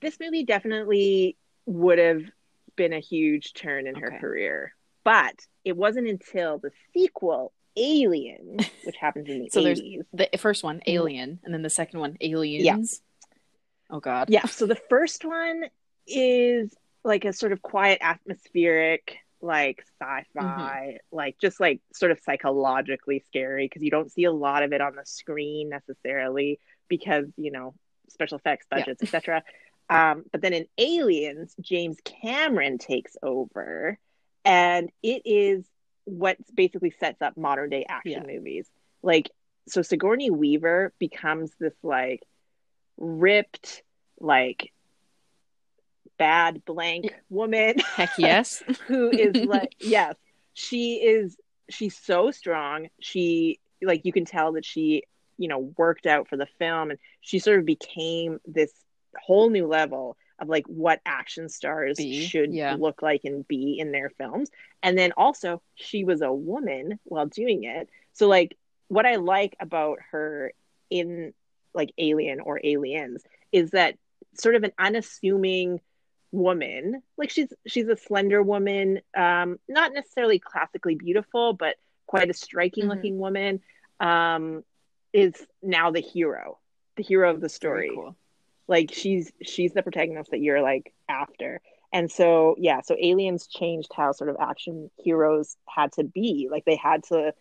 [0.00, 1.36] this movie definitely
[1.66, 2.22] would have
[2.76, 4.74] been a huge turn in her career.
[5.04, 5.34] But
[5.64, 10.04] it wasn't until the sequel, Alien, which happens in the So there's- 80s.
[10.12, 10.90] the first one mm-hmm.
[10.90, 13.00] alien and then the second one aliens
[13.90, 14.46] oh god Yeah.
[14.46, 15.64] So the first one
[16.06, 22.20] is like a sort of quiet, atmospheric, like sci fi, like just like sort of
[22.20, 27.26] psychologically scary because you don't see a lot of it on the screen necessarily because,
[27.36, 27.74] you know,
[28.08, 28.78] special effects, Yeah.
[28.78, 29.42] budgets, etc.
[29.88, 33.98] Um, but then in Aliens, James Cameron takes over
[34.44, 35.64] and it is
[36.04, 38.68] what basically sets up modern day action movies.
[39.02, 39.30] Like,
[39.68, 42.22] so Sigourney Weaver becomes this like
[42.96, 43.82] ripped,
[44.18, 44.72] like
[46.20, 50.14] bad blank woman heck yes who is like, yes,
[50.52, 51.36] she is,
[51.70, 52.88] she's so strong.
[53.00, 55.04] She, like, you can tell that she
[55.38, 58.70] you know worked out for the film and she sort of became this
[59.18, 62.76] whole new level of like what action stars Be, should yeah.
[62.78, 64.50] look like and be in their films
[64.82, 69.56] and then also she was a woman while doing it so like what i like
[69.60, 70.52] about her
[70.90, 71.32] in
[71.72, 73.96] like alien or aliens is that
[74.34, 75.80] sort of an unassuming
[76.32, 81.74] woman like she's she's a slender woman um not necessarily classically beautiful but
[82.06, 82.88] quite a striking Mhm.
[82.88, 83.60] looking woman
[83.98, 84.62] um
[85.12, 86.58] is now the hero
[86.96, 88.16] the hero of the story cool.
[88.68, 91.60] like she's she's the protagonist that you're like after
[91.92, 96.64] and so yeah so aliens changed how sort of action heroes had to be like
[96.64, 97.34] they had to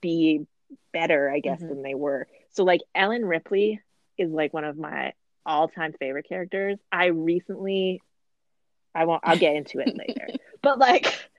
[0.00, 0.46] be
[0.92, 1.68] better i guess Mhm.
[1.68, 3.80] than they were so like ellen ripley
[4.18, 5.12] is like one of my
[5.46, 8.00] all-time favorite characters i recently
[8.94, 10.28] i won't i'll get into it later
[10.62, 11.30] but like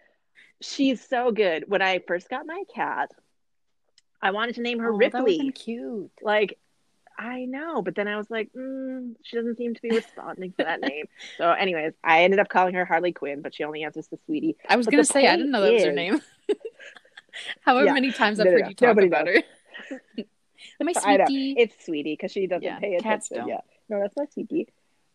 [0.61, 3.09] she's so good when i first got my cat
[4.21, 6.11] i wanted to name her Oh, ripley cute.
[6.21, 6.57] like
[7.17, 10.57] I know, but then I was like, mm, she doesn't seem to be responding to
[10.63, 11.05] that name.
[11.37, 14.57] So, anyways, I ended up calling her Harley Quinn, but she only answers to Sweetie.
[14.69, 16.21] I was But gonna say I didn't know that was her name.
[17.61, 17.93] However Yeah.
[17.93, 18.67] many times I've No, heard no.
[18.67, 19.43] you talk Nobody about knows.
[20.17, 20.23] her.
[20.81, 21.55] My sweetie.
[21.57, 23.47] it's Sweetie because she doesn't Yeah, pay attention.
[23.47, 24.67] Yeah, no, that's my Sweetie.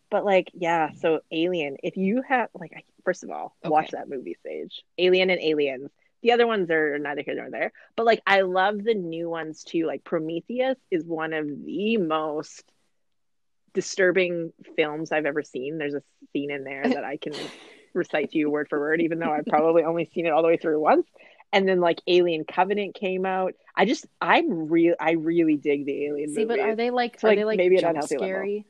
[0.09, 1.77] But like, yeah, so Alien.
[1.83, 4.83] If you have like, first of all, watch that movie, Sage.
[4.97, 5.89] Alien and Aliens.
[6.21, 7.71] The other ones are neither here nor there.
[7.95, 9.85] But like, I love the new ones too.
[9.87, 12.63] Like Prometheus is one of the most
[13.73, 15.77] disturbing films I've ever seen.
[15.77, 16.03] There's a
[16.33, 17.33] scene in there that I can
[17.93, 20.47] recite to you word for word, even though I've probably only seen it all the
[20.49, 21.07] way through once.
[21.53, 23.53] And then like Alien Covenant came out.
[23.75, 27.27] I just I'm real I really dig the Alien See, but are they like So,
[27.27, 28.27] are like, they like maybe jump unhealthy level.
[28.27, 28.65] scary?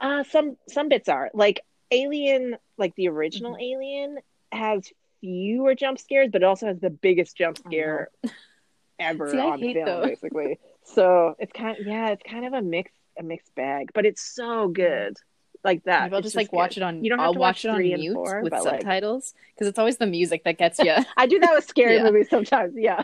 [0.00, 1.30] Uh some some bits are.
[1.34, 3.62] Like Alien, like the original Mm-hmm.
[3.62, 4.18] Alien
[4.52, 8.08] has fewer jump scares, but it also has the biggest jump scare
[8.98, 10.06] ever See, on film, those.
[10.06, 10.58] basically.
[10.84, 14.22] So it's kind of yeah, it's kind of a mix a mixed bag, but it's
[14.22, 15.16] so good.
[15.64, 16.04] Like that.
[16.04, 17.04] Maybe I'll It's just like watch it on.
[17.04, 19.78] You don't have I'll to watch, watch it on mute four, with subtitles because it's
[19.78, 20.94] always the music that gets you.
[21.16, 22.04] I do that with scary Yeah.
[22.04, 23.02] movies sometimes, yeah.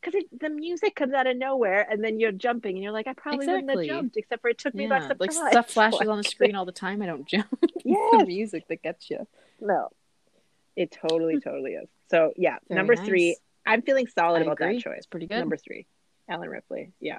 [0.00, 3.12] Because the music comes out of nowhere, and then you're jumping, and you're like, I
[3.12, 3.64] probably Exactly.
[3.74, 5.36] wouldn't have jumped, except for it took me by yeah, surprise.
[5.42, 7.02] like stuff flashes on the screen all the time.
[7.02, 7.46] I don't jump.
[7.62, 9.26] it's the music that gets you.
[9.60, 9.88] No,
[10.76, 11.40] it totally, hmm.
[11.40, 11.88] totally is.
[12.10, 13.04] So yeah, Very number nice.
[13.06, 13.36] three.
[13.66, 14.76] I'm feeling solid I about agree.
[14.76, 14.98] that choice.
[14.98, 15.40] It's pretty good.
[15.40, 15.86] Number three,
[16.28, 16.92] Ellen Ripley.
[17.00, 17.18] Yeah.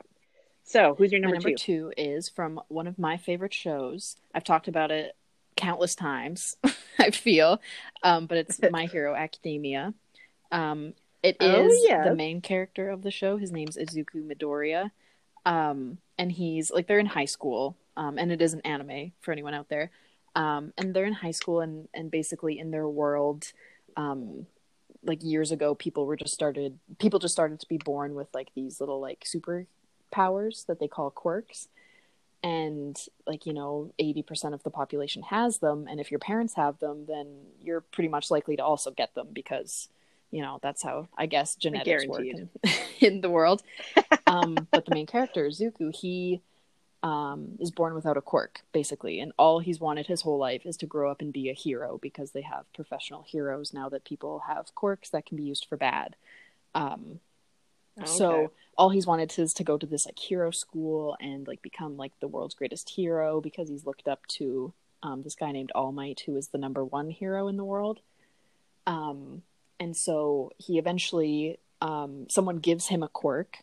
[0.67, 1.55] So who's your My number, number two?
[1.55, 4.17] two is from one of my favorite shows.
[4.35, 5.15] I've talked about it
[5.55, 6.57] countless times.
[6.99, 7.61] I feel,
[8.03, 9.93] um, but it's My Hero Academia.
[10.51, 12.05] Um, it Oh, is yes.
[12.05, 13.37] the main character of the show.
[13.37, 14.91] His name's Izuku Midoriya,
[15.45, 19.31] um, and he's like they're in high school, um, and it is an anime for
[19.31, 19.89] anyone out there.
[20.35, 23.51] Um, and they're in high school, and and basically in their world,
[23.95, 24.47] um,
[25.03, 26.77] like years ago, people were just started.
[26.99, 29.65] People just started to be born with like these little like super
[30.11, 31.67] powers that they call quirks.
[32.43, 35.87] And like you know 80% of the population has them.
[35.89, 37.27] And if your parents have them then
[37.61, 39.89] you're pretty much likely to also get them because
[40.29, 42.49] you know that's how i guess genetics work in,
[42.99, 43.63] in the world.
[44.27, 46.41] Um, but the main character zuku he
[47.03, 49.19] um, is born without a quirk basically.
[49.19, 51.99] And all he's wanted his whole life is to grow up and be a hero
[52.01, 55.77] because they have professional heroes now that people have quirks that can be used for
[55.77, 56.15] bad.
[56.75, 57.19] Um,
[58.05, 61.97] so all he's wanted is to go to this like hero school and like become
[61.97, 65.91] like the world's greatest hero because he's looked up to um, this guy named All
[65.91, 67.99] Might who is the number one hero in the world.
[68.85, 69.41] Um,
[69.79, 73.59] and so he eventually um, someone gives him a quirk,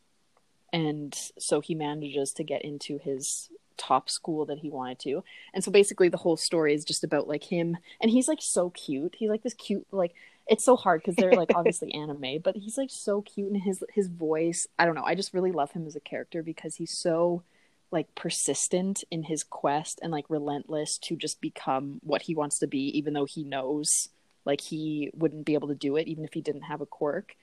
[0.72, 5.24] and so he manages to get into his top school that he wanted to.
[5.52, 8.70] And so basically the whole story is just about like him and he's like so
[8.70, 9.16] cute.
[9.18, 10.14] He's like this cute like
[10.46, 13.82] it's so hard because they're like obviously anime, but he's like so cute and his
[13.92, 14.66] his voice.
[14.78, 15.04] I don't know.
[15.04, 17.42] I just really love him as a character because he's so
[17.90, 22.66] like persistent in his quest and like relentless to just become what he wants to
[22.66, 24.08] be, even though he knows
[24.44, 27.36] like he wouldn't be able to do it even if he didn't have a quirk.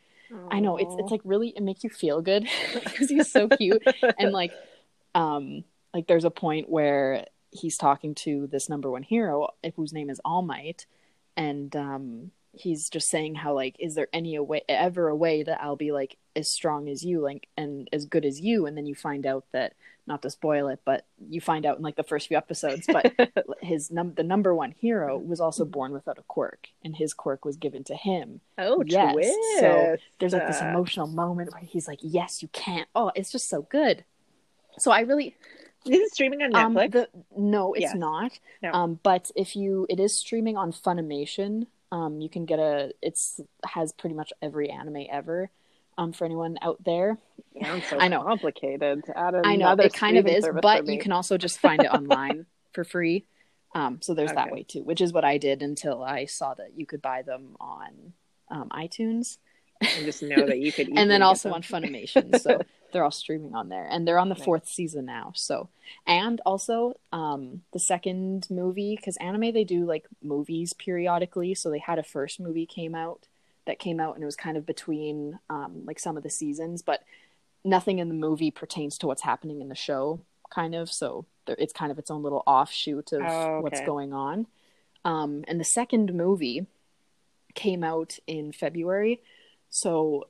[0.49, 3.83] I know it's it's like really it makes you feel good because he's so cute
[4.17, 4.53] and like
[5.13, 10.09] um like there's a point where he's talking to this number one hero whose name
[10.09, 10.85] is All Might
[11.35, 15.41] and um he's just saying how like is there any a way ever a way
[15.43, 18.75] that I'll be like as strong as you like and as good as you and
[18.77, 19.73] then you find out that
[20.05, 23.13] not to spoil it but you find out in like the first few episodes but
[23.61, 27.45] his num the number one hero was also born without a quirk and his quirk
[27.45, 29.13] was given to him oh, Yes.
[29.13, 29.39] twist.
[29.59, 33.47] So there's like this emotional moment where he's like yes you can't oh it's just
[33.47, 34.03] so good
[34.77, 35.35] so I really
[35.85, 36.91] Is it streaming on um, Netflix?
[36.91, 37.95] the, no, it's Yes.
[37.95, 38.39] not.
[38.61, 38.71] No.
[38.71, 41.67] Um, but if you, it is streaming on Funimation.
[41.91, 42.93] Um, you can get a.
[43.01, 45.49] It's has pretty much every anime ever.
[45.97, 47.17] Um, for anyone out there,
[47.61, 48.23] so I know.
[48.23, 49.03] complicated.
[49.13, 52.83] I know it kind of is, but you can also just find it online for
[52.85, 53.25] free.
[53.75, 56.71] Um, so there's that way too, which is what I did until I saw that
[56.77, 58.13] you could buy them on
[58.49, 59.37] um, iTunes
[59.81, 60.89] and just know that you could.
[60.95, 61.55] and then also them.
[61.55, 62.39] on Funimation.
[62.39, 64.43] so they're all streaming on there, and they're on the Nice.
[64.45, 65.33] fourth season now.
[65.35, 65.69] So,
[66.05, 71.55] and also um, the second movie because anime they do like movies periodically.
[71.55, 73.27] So they had a first movie came out
[73.65, 76.81] that came out, and it was kind of between um, like some of the seasons,
[76.81, 77.03] but
[77.63, 80.19] nothing in the movie pertains to what's happening in the show.
[80.49, 84.47] Kind of, so it's kind of its own little offshoot of Oh, what's going on.
[85.05, 86.65] Um, and the second movie
[87.55, 89.21] came out in February,
[89.71, 90.25] so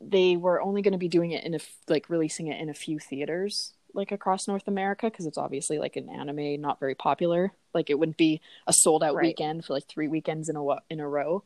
[0.00, 2.74] they were only going to be doing it in a like releasing it in a
[2.74, 7.52] few theaters like across North America because it's obviously like an anime not very popular.
[7.74, 9.28] Like it wouldn't be a sold out Right.
[9.28, 11.44] weekend for like three weekends in a in a row.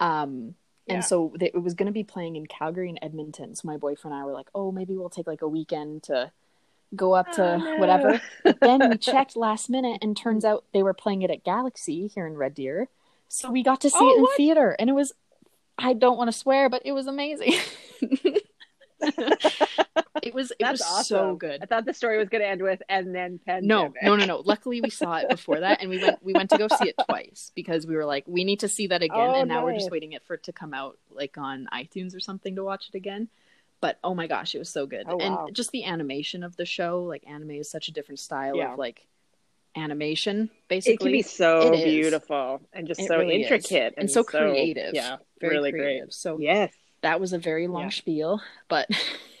[0.00, 0.54] Um,
[0.86, 0.94] Yeah.
[0.94, 3.54] and so they, it was going to be playing in Calgary and Edmonton.
[3.54, 6.32] So my boyfriend and I were like, oh, maybe we'll take like a weekend to
[6.96, 7.74] go up to Oh, no.
[7.76, 8.20] whatever.
[8.44, 12.08] But then we checked last minute, and turns out they were playing it at Galaxy
[12.08, 12.88] here in Red Deer.
[13.28, 14.36] So we got to see Oh, it in what?
[14.36, 15.12] theater, and it was.
[15.78, 17.54] I don't want to swear, but it was amazing.
[19.00, 20.50] it was.
[20.50, 21.04] It That's was awesome.
[21.04, 21.62] so good.
[21.62, 24.02] I thought the story was going to end with and then No, pandemic.
[24.02, 24.42] no, no, no.
[24.44, 26.22] Luckily, we saw it before that, and we went.
[26.22, 28.88] We went to go see it twice because we were like, we need to see
[28.88, 31.38] that again, Oh, and now we're just waiting it for it to come out like
[31.38, 33.28] on iTunes or something to watch it again.
[33.80, 35.46] But oh my gosh, it was so good, Oh, wow.
[35.46, 37.04] and just the animation of the show.
[37.04, 38.72] Like anime is such a different style Yeah.
[38.72, 39.06] of like
[39.76, 40.50] animation.
[40.66, 44.94] Basically, It can be so beautiful and just It so really intricate and so creative.
[44.94, 46.12] Yeah, very really creative.
[46.12, 46.38] So.
[46.40, 46.72] Yes,
[47.02, 47.90] that was a very long Yeah.
[47.90, 48.88] spiel, but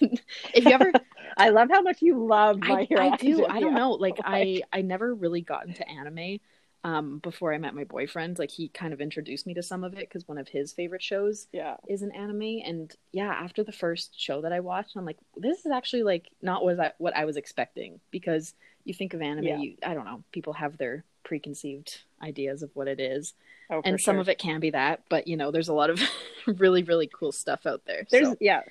[0.52, 0.94] if you ever
[1.36, 3.46] I love how much you love My I, Hero I do.
[3.48, 3.92] I don't know.
[3.92, 6.40] Like, I I never really got into anime
[6.84, 8.38] um before I met my boyfriend.
[8.38, 11.02] Like he kind of introduced me to some of it because one of his favorite
[11.02, 12.60] shows Yeah, is an anime.
[12.64, 16.28] And yeah, after the first show that I watched, I'm like, this is actually like
[16.42, 19.56] not what I what I was expecting because you think of anime, Yeah.
[19.56, 23.34] you I don't know, people have their preconceived ideas of what it is,
[23.70, 26.00] oh, and some of it can be that, but you know, there's a lot of
[26.46, 28.06] really really cool stuff out there.
[28.10, 28.62] There's so, yeah,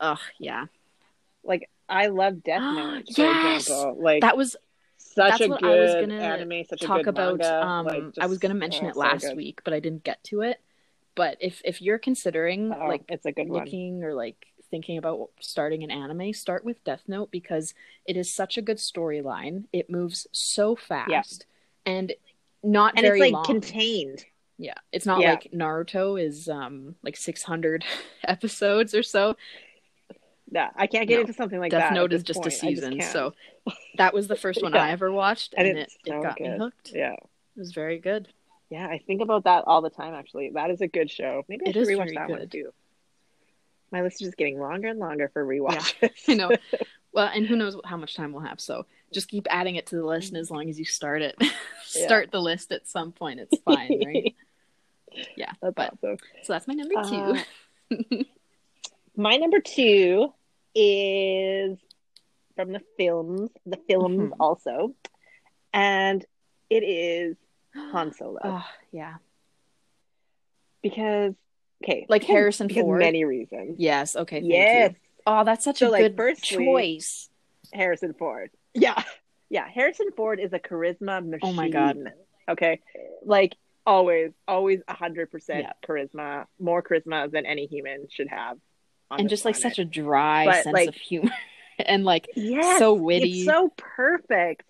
[0.00, 0.66] oh yeah,
[1.44, 3.68] like I love Death Note for Yes!
[3.68, 4.02] example.
[4.02, 4.56] Like that was
[4.98, 7.64] such that's a what good I was gonna anime, such a talk good about manga.
[7.64, 9.36] um like, i was going to mention oh, it last good.
[9.36, 10.60] week but i didn't get to it
[11.14, 13.64] but if if you're considering Oh, like it's a good one.
[13.64, 17.74] looking or like thinking about starting an anime start with death note because
[18.06, 21.46] it is such a good storyline it moves so fast
[21.86, 22.12] and
[22.62, 24.24] not And very it's like long contained.
[24.58, 25.30] yeah it's not Yeah.
[25.32, 27.84] like naruto is um like 600
[28.24, 29.36] episodes or so
[30.52, 31.20] Yeah, I can't get No.
[31.22, 31.92] into something like death that.
[31.92, 32.54] at note is just a point.
[32.54, 33.12] I season can't.
[33.12, 33.34] so
[33.96, 34.82] that was the first one Yeah.
[34.82, 37.18] i ever watched And and, it, it's it so got me hooked yeah, it
[37.56, 38.28] was very good
[38.72, 40.14] yeah, I think about that all the time.
[40.14, 41.44] Actually, that is a good show.
[41.48, 42.52] Maybe I It should rewatch that one good.
[42.52, 42.70] too.
[43.90, 46.12] My list is just getting longer and longer for rewatches.
[46.28, 46.52] I know.
[47.12, 48.60] Well, and who knows how much time we'll have.
[48.60, 51.36] So just keep adding it to the list, and as long as you start it,
[51.84, 54.34] start the list at some point, it's fine, right?
[55.36, 55.50] Yeah.
[55.60, 56.18] That's but awesome.
[56.44, 57.36] so that's my number two.
[57.90, 58.22] Uh,
[59.16, 60.32] My number two
[60.72, 61.76] is
[62.54, 64.36] from the films, the films Mhm.
[64.38, 64.94] also,
[65.72, 66.24] and
[66.70, 67.36] it is
[67.74, 69.16] Han Solo Oh, yeah.
[70.82, 71.34] because
[71.82, 73.00] okay, Like Harrison because Ford?
[73.00, 73.76] many reasons.
[73.78, 74.14] Yes.
[74.14, 74.40] Okay.
[74.40, 74.96] Thank yes, you.
[75.26, 77.28] Oh, that's such So, a like, good firstly- choice.
[77.72, 78.50] Harrison Ford.
[78.74, 79.02] Yeah,
[79.48, 79.68] yeah.
[79.68, 81.40] Harrison Ford is a charisma machine.
[81.42, 81.96] Oh my God.
[82.48, 82.80] Okay,
[83.24, 83.56] like
[83.86, 85.72] always, always a hundred percent Yeah.
[85.86, 88.58] charisma, more charisma than any human should have.
[89.10, 91.32] And just like such a dry But, sense like- of humor,
[91.78, 93.38] and like yes, so witty.
[93.40, 94.64] It's so perfect.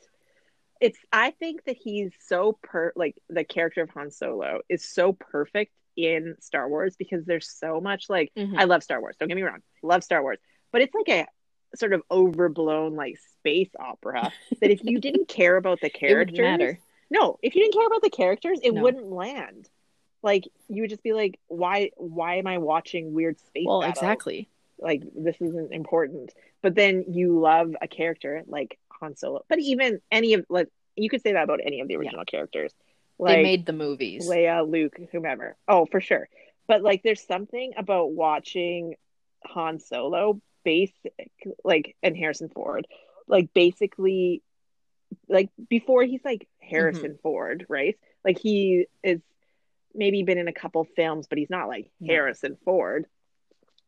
[0.80, 5.12] It's I think that he's so per like the character of Han Solo is so
[5.12, 8.56] perfect in Star Wars because there's so much like Mhm.
[8.58, 9.16] I love Star Wars.
[9.18, 10.38] Don't get me wrong, love Star Wars,
[10.72, 11.26] but it's like a
[11.76, 16.76] sort of overblown like space opera that if you didn't care about the characters,
[17.10, 18.82] no, if you didn't care about the characters, it No.
[18.82, 19.68] wouldn't land.
[20.22, 21.90] Like you would just be like, why?
[21.96, 23.64] Why am I watching weird space?
[23.66, 23.96] Well, battles?
[23.98, 24.48] exactly.
[24.78, 30.00] like this isn't important but then you love a character like Han Solo but even
[30.10, 32.72] any of like you could say that about any of the original characters
[33.18, 34.26] like they made the movies.
[34.28, 36.28] Leia Luke whomever oh for sure
[36.66, 38.94] but like there's something about watching
[39.46, 41.12] Han Solo basic
[41.64, 42.86] like and Harrison Ford
[43.26, 44.42] like basically
[45.28, 47.20] like before he's like Harrison Mm-hmm.
[47.22, 49.20] Ford right like he is
[49.94, 52.12] maybe been in a couple films but he's not like No.
[52.14, 53.06] Harrison Ford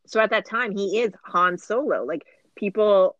[0.07, 2.23] so at that time he is Han Solo like
[2.57, 3.17] people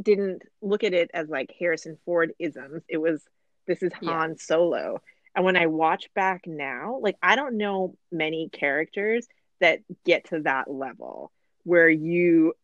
[0.00, 3.22] didn't look at it as like Harrison Ford isms it was
[3.66, 4.12] this is Yeah.
[4.12, 5.02] Han Solo
[5.36, 9.26] and when I watch back now like I don't know many characters
[9.60, 11.30] that get to that level
[11.64, 12.54] where you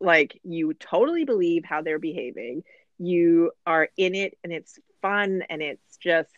[0.00, 2.62] like you totally believe how they're behaving.
[2.98, 6.30] You are in it and it's fun and it's just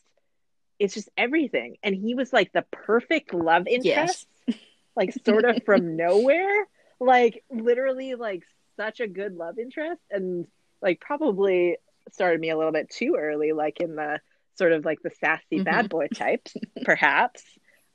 [0.79, 1.77] it's just everything.
[1.83, 4.59] And he was like the perfect love interest, Yes.
[4.96, 6.66] like sort of from nowhere.
[6.99, 8.44] Like literally like
[8.77, 10.46] such a good love interest and
[10.81, 11.77] like probably
[12.12, 14.20] started me a little bit too early, like in the
[14.57, 17.42] sort of like the sassy bad boy types, perhaps.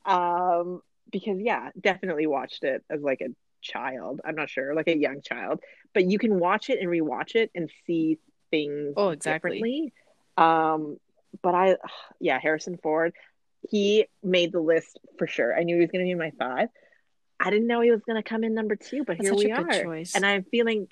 [0.05, 3.29] Um, because yeah, definitely watched it as like a
[3.65, 4.21] child.
[4.23, 5.59] I'm not sure, like a young child,
[5.93, 8.17] but you can watch it and rewatch it and see
[8.51, 9.57] things Oh, exactly.
[9.57, 9.93] differently.
[10.37, 10.97] Um,
[11.41, 11.75] but I,
[12.19, 13.13] yeah, Harrison Ford,
[13.69, 15.57] he made the list for sure.
[15.57, 16.69] I knew he was going to be my five.
[17.39, 19.51] I didn't know he was going to come in number two, but That's here we
[19.51, 20.13] are, choice.
[20.15, 20.87] and I'm feeling,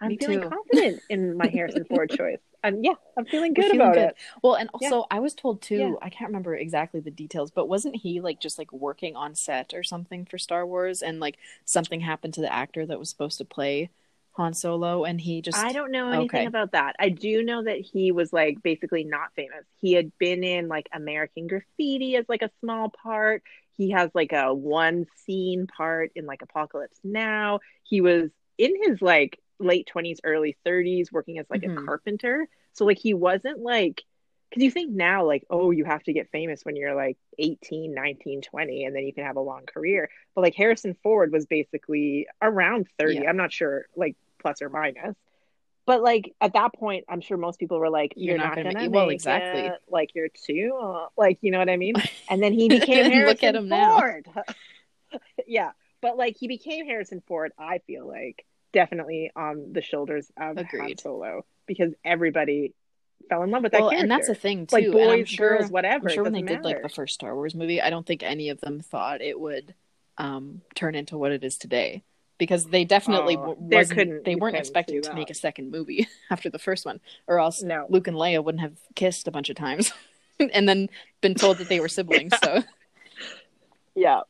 [0.00, 0.48] I'm Me feeling too.
[0.48, 2.38] confident in my Harrison Ford choice.
[2.64, 4.00] And yeah, I'm feeling good feeling about good.
[4.00, 4.16] it.
[4.42, 4.92] Well, and Yeah.
[4.92, 6.00] also I was told too, Yeah.
[6.02, 9.72] I can't remember exactly the details, but wasn't he like just like working on set
[9.74, 13.38] or something for Star Wars and like something happened to the actor that was supposed
[13.38, 13.90] to play
[14.32, 16.46] Han Solo and he just I don't know anything Okay.
[16.46, 16.96] about that.
[16.98, 19.64] I do know that he was like basically not famous.
[19.80, 23.42] He had been in like American Graffiti as like a small part.
[23.76, 27.60] He has like a one scene part in like Apocalypse Now.
[27.84, 31.82] He was in his like late 20s, early 30s working as like Mhm.
[31.82, 32.48] a carpenter.
[32.72, 34.02] So like he wasn't like
[34.50, 37.92] because you think now like oh you have to get famous when you're like 18
[37.92, 41.44] 19 20 and then you can have a long career but like harrison ford was
[41.46, 43.30] basically around 30 Yeah.
[43.30, 45.16] i'm not sure like plus or minus
[45.86, 48.56] but like at that point i'm sure most people were like You're you're, not not,
[48.56, 49.62] gonna gonna, make- well, exactly.
[49.62, 49.80] it.
[49.88, 51.94] like you're too uh, like you know what i mean
[52.30, 53.98] and then he became harrison Look at him now.
[53.98, 54.28] ford
[55.48, 60.58] yeah but like he became harrison ford i feel like definitely on the shoulders of
[60.58, 62.74] Han solo because everybody
[63.30, 64.76] fell in love with that well, character and that's a thing too.
[64.76, 66.08] like boys, sure, girls, whatever.
[66.08, 68.22] I'm sure when they doesn't did like the first Star Wars movie, I don't think
[68.22, 69.74] any of them thought it would
[70.18, 72.02] um, turn into what it is today.
[72.36, 76.50] Because they definitely Oh, there couldn't- they weren't expecting to make a second movie after
[76.50, 79.56] the first one, or else no, Luke and Leia wouldn't have kissed a bunch of
[79.56, 79.92] times,
[80.40, 82.32] and then been told that they were siblings.
[82.42, 82.62] So
[83.94, 84.22] yeah.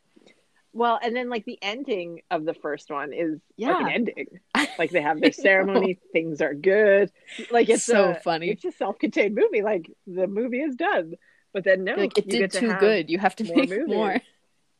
[0.74, 3.92] Well, and then like the ending of the first one is like an Yeah.
[3.94, 4.26] ending.
[4.76, 7.12] Like they have their ceremony, things are good.
[7.48, 8.50] Like it's So a, funny.
[8.50, 9.62] It's a self-contained movie.
[9.62, 11.14] Like the movie is done,
[11.52, 13.08] but then no, like it you did to too good.
[13.08, 13.86] You have to more make movies.
[13.88, 14.20] more.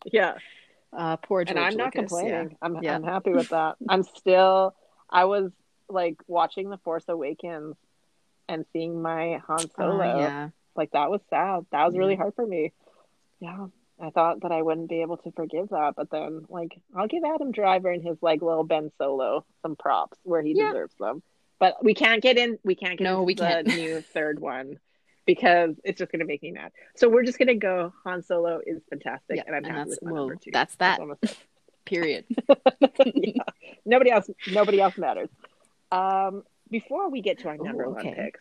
[0.05, 0.35] Yeah,
[0.93, 2.57] Uh, poor George and I'm not Lucas, complaining.
[2.61, 2.97] I'm Yeah.
[2.97, 3.77] I'm happy with that.
[3.89, 4.75] I'm still.
[5.09, 5.53] I was
[5.89, 7.77] like watching The Force Awakens
[8.49, 10.01] and seeing my Han Solo.
[10.01, 10.49] Uh, yeah.
[10.77, 12.01] like that was sad that was Yeah.
[12.01, 12.73] really hard for me
[13.41, 13.67] yeah
[14.01, 17.23] i thought that i wouldn't be able to forgive that but then like i'll give
[17.25, 20.69] adam driver and his like little ben solo some props where he Yeah.
[20.69, 21.23] deserves them
[21.61, 23.67] but we can't get in we can't get No, we the can't.
[23.69, 24.79] new third one
[25.27, 28.23] because it's just going to make me mad so we're just going to go han
[28.23, 30.99] solo is fantastic Yeah, and i'm and happy that's- with well, number two that's that.
[30.99, 31.37] all I'm gonna say.
[31.87, 32.25] Period.
[33.15, 33.43] yeah.
[33.85, 35.29] nobody else nobody else matters
[35.93, 38.41] um before we get to our number Ooh, one picks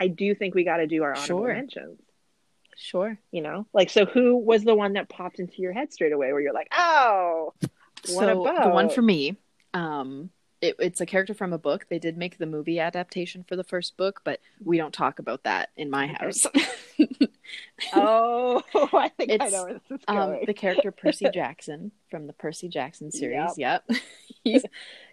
[0.00, 1.52] i do think we got to do our honorable Sure.
[1.54, 1.98] mentions
[2.80, 3.18] Sure.
[3.32, 6.32] you know like so who was the one that popped into your head straight away
[6.32, 7.52] where you're like oh
[8.06, 9.36] what so about the one for me,
[9.74, 11.86] um, it, it's a character from a book.
[11.88, 15.44] They did make the movie adaptation for the first book, but we don't talk about
[15.44, 16.40] that in my house.
[17.94, 18.60] oh
[18.92, 22.32] i think i know where this is um, going the character Percy Jackson from the
[22.32, 23.56] Percy Jackson series.
[23.56, 23.88] Yep,
[24.42, 24.64] he's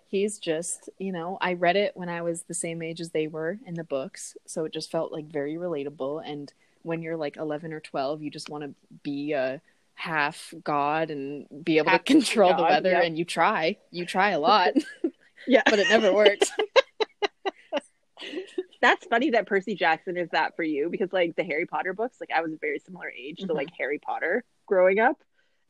[0.07, 3.27] he's just you know I read it when I was the same age as they
[3.27, 6.21] were in the books, so it just felt like very relatable.
[6.25, 6.51] And
[6.85, 9.59] when you're like 11 or 12, you just want to be a
[9.95, 13.03] half god and be able Half to control the weather, yep.
[13.05, 14.73] and you try, you try a lot,
[15.47, 16.51] yeah but it never works.
[18.81, 22.17] that's funny that percy jackson is that for you because like the harry potter books
[22.19, 23.55] like i was a very similar age to Mhm.
[23.55, 25.17] like harry potter growing up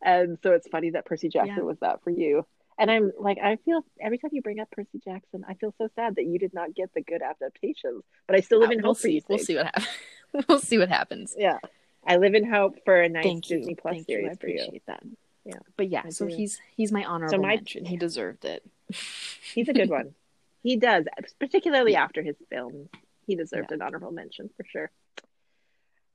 [0.04, 1.64] and so it's funny that percy jackson Yeah.
[1.64, 2.46] was that for you
[2.78, 5.88] and i'm like i feel every time you bring up percy jackson i feel so
[5.96, 8.84] sad that you did not get the good adaptations but i still live in Uh,
[8.84, 9.14] we'll hope for see.
[9.16, 9.88] you We'll see what happens.
[10.48, 11.36] we'll see what happens.
[11.38, 11.60] yeah
[12.06, 13.58] i live in hope for a nice Thank you.
[13.58, 14.18] disney plus Thank you.
[14.18, 15.04] I series for you appreciate that.
[15.46, 16.36] Yeah, But yeah, I so do.
[16.36, 17.86] he's he's my honorable my- mention.
[17.86, 18.64] He deserved it.
[19.54, 20.16] He's a good one.
[20.64, 21.06] He does,
[21.40, 22.04] particularly Yeah.
[22.04, 22.90] after his films.
[23.28, 24.90] He deserved an honorable mention for sure.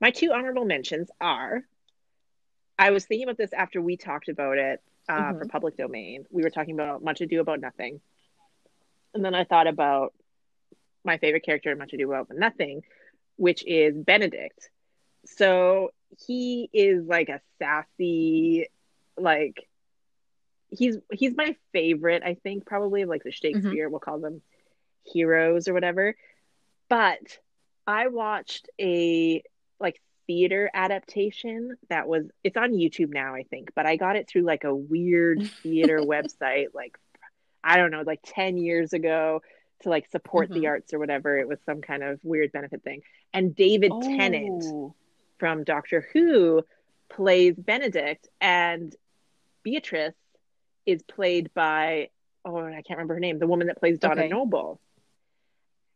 [0.01, 1.63] My two honorable mentions are
[2.77, 6.25] I was thinking about this after we talked about it uh, for public domain.
[6.29, 8.01] We were talking about Much Ado About Nothing.
[9.13, 10.13] And then I thought about
[11.05, 12.83] my favorite character in Much Ado About Nothing,
[13.37, 14.69] which is Benedict.
[15.25, 15.91] So
[16.25, 18.67] he is like a sassy,
[19.17, 19.67] like
[20.69, 23.59] he's he's my favorite, I think, probably of like the mm-hmm.
[23.59, 24.41] Shakespeare, we'll call them
[25.03, 26.15] heroes or whatever.
[26.89, 27.39] But
[27.85, 29.43] I watched a
[29.79, 34.27] like theater adaptation that was it's on YouTube now, I think, but I got it
[34.27, 36.97] through like a weird theater website, like
[37.63, 39.41] I don't know, like 10 years ago
[39.81, 40.53] to like support Mhm.
[40.53, 41.37] the arts or whatever.
[41.37, 43.01] It was some kind of weird benefit thing.
[43.33, 44.95] And David Tennant Oh,
[45.37, 46.63] from Doctor Who
[47.09, 48.95] plays Benedict, and
[49.63, 50.15] Beatrice
[50.85, 52.09] is played by
[52.43, 54.29] oh I can't remember her name, the woman that plays Donna Okay.
[54.29, 54.79] Noble.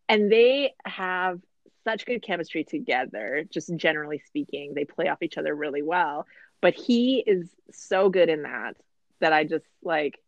[0.08, 1.42] And they have
[1.84, 4.74] such good chemistry together, just generally speaking.
[4.74, 6.28] They play off each other really well.
[6.62, 8.76] But he is so good in that
[9.20, 10.20] that I just like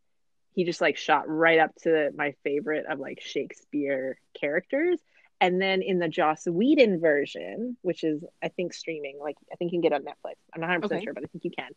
[0.57, 4.99] he just like shot right up to my favorite of like Shakespeare characters.
[5.39, 9.71] And then in the Joss Whedon version, which is I think streaming, like I think
[9.71, 10.33] you can get on Netflix.
[10.51, 11.05] I'm not 100 percent Okay.
[11.05, 11.69] sure, but I think you can.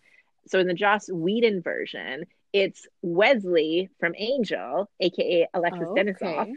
[0.46, 2.24] So in the Joss Whedon version,
[2.54, 6.50] it's Wesley from Angel, aka Alexis Oh, Denisof,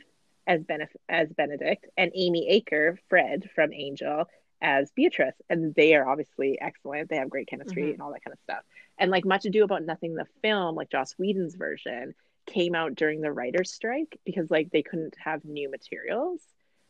[0.47, 4.29] as Benef- as Benedict, and Amy Acker, Fred from Angel,
[4.63, 7.09] as Beatrice, and they are obviously excellent.
[7.09, 7.91] They have great chemistry Mhm.
[7.93, 8.63] and all that kind of stuff.
[8.97, 13.21] And like Much Ado About Nothing, the film, like Joss Whedon's version, came out during
[13.21, 16.41] the writers' strike because like they couldn't have new materials.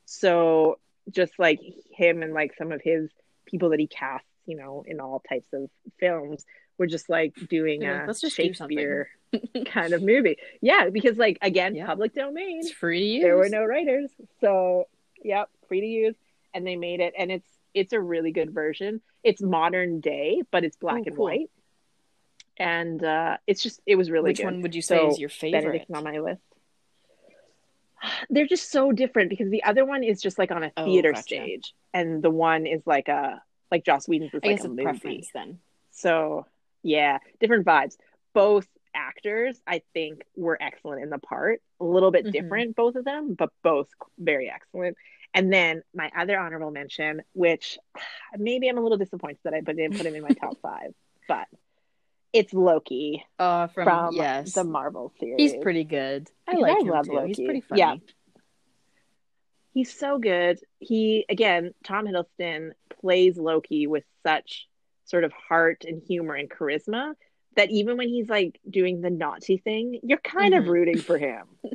[0.06, 0.80] So
[1.12, 1.60] just like
[1.92, 3.10] him and like some of his
[3.46, 5.70] people that he casts, you know, in all types of
[6.00, 6.46] films,
[6.78, 8.44] were just like doing They're a like, "Let's just do.
[8.44, 9.10] Shakespeare
[9.66, 10.38] kind of movie.
[10.62, 11.86] Yeah, because like again, Yeah.
[11.86, 13.24] public domain It's free to use.
[13.24, 14.10] there were no writers
[14.42, 14.88] so
[15.24, 16.16] yep free to use
[16.54, 20.64] and they made it and it's it's a really good version it's modern day but
[20.64, 21.26] it's black Oh, and cool.
[21.26, 21.50] white
[22.58, 24.30] and uh it's just it was really good.
[24.30, 25.64] Which good one would you say So, is your favorite?
[25.64, 26.42] benedict's on my list
[28.30, 31.12] they're just so different because the other one is just like on a Oh, theater
[31.14, 31.24] gotcha.
[31.24, 34.84] stage and the one is like a like joss whedon's is I like a movie
[34.84, 35.60] preference then.
[35.92, 36.46] so
[36.86, 37.96] yeah, different vibes.
[38.34, 41.62] Both actors, I think, were excellent in the part.
[41.80, 42.32] A little bit Mhm.
[42.34, 44.98] different, both of them, but both very excellent.
[45.34, 47.78] And then my other honorable mention, which
[48.38, 50.94] maybe I'm a little disappointed that I didn't put him in my top five,
[51.28, 51.48] but
[52.32, 55.36] it's Loki Uh, from, from yes, the Marvel series.
[55.54, 56.30] he's pretty good.
[56.48, 57.14] I like I him love too.
[57.14, 57.28] Loki.
[57.30, 57.80] He's pretty funny.
[57.80, 57.96] Yeah.
[59.74, 60.60] He's so good.
[60.80, 62.72] He again, Tom Hiddleston
[63.02, 64.68] plays Loki with such
[65.06, 67.14] sort of heart and humor and charisma
[67.56, 70.60] that even when he's like doing the Nazi thing, you're kind Mhm.
[70.60, 71.46] of rooting for him.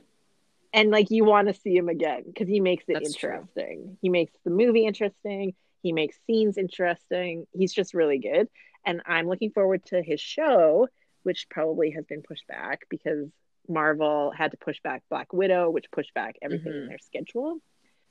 [0.72, 3.30] and like you want to see him again because he makes it That's true.
[3.30, 3.96] interesting.
[4.02, 5.54] He makes the movie interesting.
[5.82, 7.46] He makes scenes interesting.
[7.52, 8.48] He's just really good.
[8.84, 10.88] And I'm looking forward to his show,
[11.22, 13.28] which probably has been pushed back because
[13.68, 16.88] Marvel had to push back Black Widow, which pushed back everything in Mhm.
[16.88, 17.60] their schedule.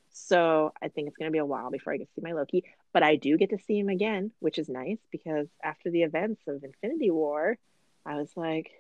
[0.09, 2.31] So I think it's going to be a while before I get to see my
[2.33, 6.03] Loki, but I do get to see him again, which is nice because after the
[6.03, 7.57] events of Infinity War,
[8.05, 8.71] I was like,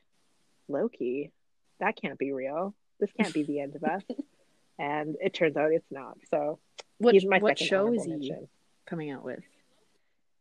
[0.67, 1.31] Loki,
[1.79, 2.73] that can't be real.
[2.99, 4.03] This can't be the end of us.
[4.79, 6.17] and it turns out it's not.
[6.29, 6.59] So
[6.97, 8.47] What what second show is he mention.
[8.85, 9.39] coming out with?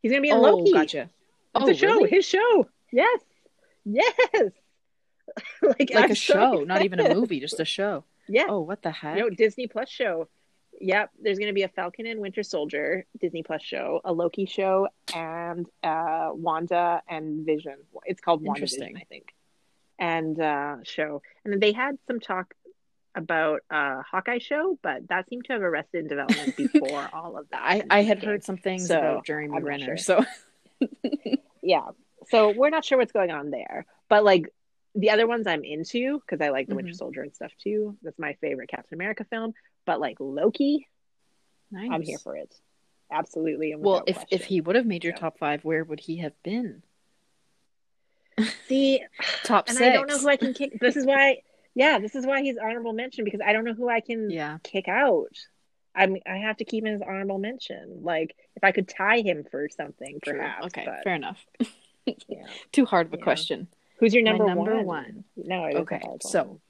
[0.02, 0.72] He's going to be in oh, Loki.
[0.72, 1.02] gotcha.
[1.02, 1.10] It's
[1.54, 2.10] oh, a show, really?
[2.10, 2.68] his show.
[2.92, 3.20] Yes.
[3.84, 4.12] Yes.
[5.62, 8.04] like like a so show, not even a movie, just a show.
[8.28, 8.46] Yeah.
[8.48, 9.16] Oh, what the heck?
[9.16, 10.28] No, Disney Plus show.
[10.80, 14.44] Yep, there's going to be a Falcon and Winter Soldier Disney Plus show, a Loki
[14.44, 17.76] show, and uh, Wanda and Vision.
[18.04, 19.34] It's called WandaVision, I think,
[19.98, 21.22] and uh, show.
[21.44, 22.54] And then they had some talk
[23.14, 27.48] about uh, Hawkeye show, but that seemed to have arrested in development before all of
[27.50, 27.62] that.
[27.62, 29.96] I, I had heard some things So, about Jeremy I'm Renner, sure.
[29.96, 30.24] so
[31.62, 31.86] yeah,
[32.28, 34.52] so we're not sure what's going on there, but like.
[34.98, 36.96] The other ones I'm into because I like the Winter Mhm.
[36.96, 37.98] Soldier and stuff too.
[38.02, 39.52] That's my favorite Captain America film.
[39.84, 40.88] But like Loki,
[41.70, 41.90] nice.
[41.92, 42.50] I'm here for it.
[43.12, 43.74] Absolutely.
[43.76, 45.20] Well, if if he would have made your So.
[45.20, 46.82] top five, where would he have been?
[48.68, 49.02] See,
[49.44, 49.88] Top and six.
[49.88, 50.76] I don't know who I can kick.
[50.80, 51.38] This is why,
[51.74, 54.58] yeah, this is why he's honorable mention because I don't know who I can Yeah.
[54.62, 55.32] kick out.
[55.94, 58.00] I'm I have to keep him as honorable mention.
[58.02, 60.34] Like if I could tie him for something, True.
[60.38, 60.66] perhaps.
[60.66, 61.44] Okay, but, fair enough.
[62.28, 62.44] yeah.
[62.72, 63.22] Too hard of a Yeah.
[63.24, 63.68] question.
[63.98, 64.84] Who's your My number, number one?
[64.84, 65.24] one.
[65.36, 66.60] No, Okay, so one.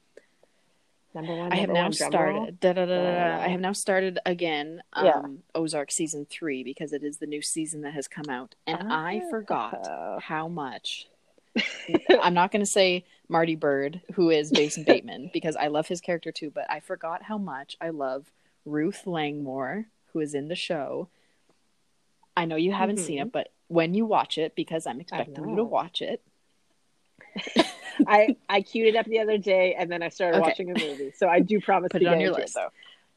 [1.13, 1.53] number one.
[1.53, 2.33] I have now one, drum roll.
[2.47, 2.61] started.
[2.61, 3.03] Da, da, da,
[3.39, 4.81] da, I have now started again.
[4.93, 5.23] Um, Yeah.
[5.57, 9.23] Ozark season three because it is the new season that has come out, and I
[9.29, 10.21] forgot Oh.
[10.23, 11.09] how much.
[12.23, 16.01] I'm not going to say Marty Byrde, who is Jason Bateman, because I love his
[16.01, 18.31] character too, but I forgot how much I love
[18.65, 21.09] Ruth Langmore, who is in the show.
[22.37, 23.23] I know you haven't seen Mhm.
[23.23, 26.23] it, but when you watch it, because I'm expecting you to watch it,
[28.07, 30.49] I I queued it up the other day and then I started Okay.
[30.49, 31.13] watching a movie.
[31.17, 32.55] So I do promise Put to it on your list.
[32.55, 32.69] though.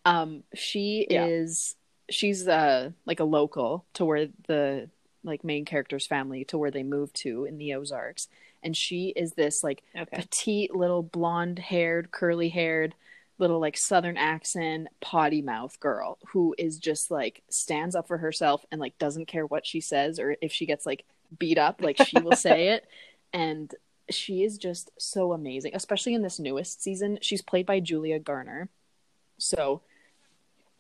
[0.06, 1.26] um she Yeah.
[1.28, 1.76] is
[2.10, 4.90] she's uh like a local to where the
[5.24, 8.28] like main character's family to where they moved to in the ozarks
[8.64, 10.22] and she is this like Okay.
[10.22, 12.96] petite little blonde haired curly haired
[13.38, 18.66] little like southern accent potty mouth girl who is just like stands up for herself
[18.72, 21.06] and like doesn't care what she says or if she gets like
[21.38, 22.86] beat up like she will say it
[23.34, 23.74] and
[24.10, 27.20] she is just so amazing, especially in this newest season.
[27.22, 28.70] She's played by Julia Garner.
[29.38, 29.82] So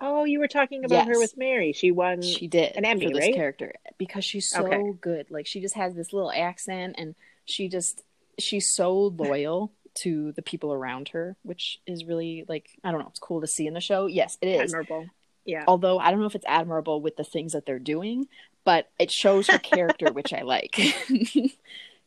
[0.01, 1.73] Oh, you were talking about her with Mary.
[1.73, 2.21] She won.
[2.21, 3.35] she did an Emmy, for this right?
[3.35, 4.81] character because she's so Okay.
[5.01, 5.29] good.
[5.31, 8.03] Like she just has this little accent and she just
[8.37, 13.07] she's so loyal to the people around her, which is really like I don't know,
[13.09, 14.05] it's cool to see in the show.
[14.05, 14.61] Yes, it is.
[14.61, 15.09] admirable.
[15.45, 15.63] Yeah.
[15.67, 18.27] Although I don't know if it's admirable with the things that they're doing,
[18.63, 20.77] but it shows her character, which I like.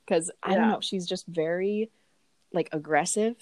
[0.05, 0.71] Because I don't Yeah.
[0.73, 1.91] know, she's just very
[2.53, 3.37] like aggressive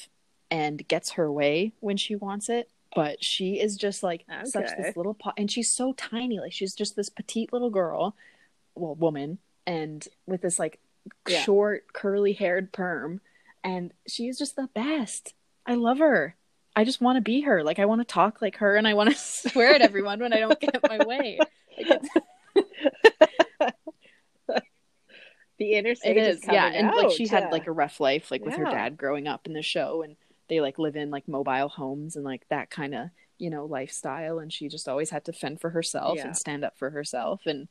[0.50, 2.68] and gets her way when she wants it.
[2.94, 6.40] But she is just like such this little po- and she's so tiny.
[6.40, 8.16] Like she's just this petite little girl,
[8.74, 10.80] well, woman, and with this like
[11.28, 11.42] Yeah.
[11.42, 13.20] short curly haired perm,
[13.62, 15.34] and she is just the best.
[15.66, 16.34] I love her.
[16.74, 17.62] I just want to be her.
[17.62, 19.16] Like I want to talk like her, and I want to
[19.50, 21.38] swear at everyone when I don't get my way.
[21.78, 22.02] Like,
[25.58, 26.70] The inner it stage is, yeah.
[26.70, 29.28] coming And like out, she had like a rough life, like with her dad growing
[29.28, 30.16] up in the show, and
[30.50, 34.38] they like live in like mobile homes and like that kind of you know lifestyle,
[34.40, 36.26] and she just always had to fend for herself Yeah.
[36.26, 37.68] and stand up for herself, and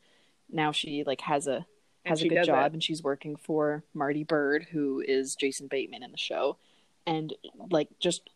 [0.52, 1.68] now she like has a
[2.06, 2.74] has a good job it.
[2.74, 6.58] and she's working for Marty Byrde, who is Jason Bateman in the show.
[7.06, 7.34] And
[7.70, 8.30] like just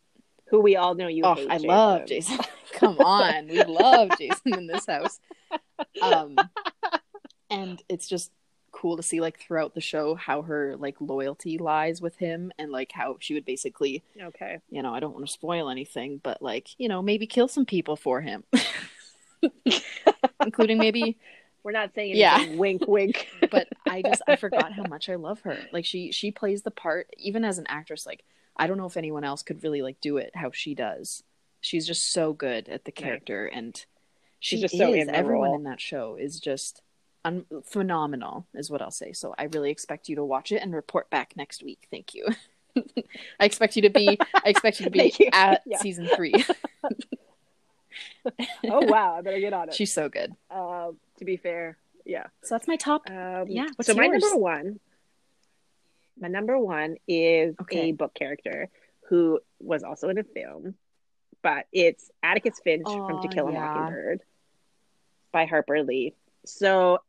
[0.50, 1.24] who we all know you.
[1.26, 2.38] oh, I love Jason.
[2.74, 3.48] Come on.
[3.48, 5.20] We love Jason in this house.
[6.02, 6.36] Um
[7.50, 8.32] and it's just
[8.84, 12.70] cool to see like throughout the show how her like loyalty lies with him and
[12.70, 14.60] like how she would basically, Okay.
[14.70, 17.66] you know, I don't want to spoil anything, but like, you know, maybe kill some
[17.66, 18.44] people for him.
[20.46, 21.18] Including maybe
[21.64, 22.46] We're not saying Yeah.
[22.58, 23.30] Wink, wink.
[23.52, 25.58] but I just I forgot how much I love her.
[25.72, 28.06] Like she she plays the part even as an actress.
[28.06, 28.26] Like
[28.58, 31.24] I don't know if anyone else could really like do it how she does.
[31.62, 32.96] She's just so good at the Right.
[33.06, 33.74] character, and
[34.42, 34.78] she She's just is.
[34.78, 35.56] so in Everyone role.
[35.56, 36.82] in that show is just
[37.26, 39.14] un- phenomenal, is what I'll say.
[39.14, 41.88] So I really expect you to watch it and report back next week.
[41.92, 42.28] Thank you.
[43.40, 44.18] I expect you to be.
[44.34, 45.30] I expect you to be you.
[45.32, 45.78] at Yeah.
[45.78, 46.34] season three.
[48.70, 49.76] oh wow, I better get on it.
[49.76, 50.34] She's so good.
[50.50, 52.28] Um, to be fair, yeah.
[52.42, 53.10] So that's my top.
[53.10, 54.80] Um, Yeah, what's so my number one,
[56.20, 57.90] my number one is Okay.
[57.90, 58.70] a book character
[59.10, 60.76] who was also in a film,
[61.42, 63.60] but it's Atticus Finch from Oh, To Kill a yeah.
[63.60, 64.22] Mockingbird
[65.32, 66.14] by Harper Lee.
[66.46, 67.00] So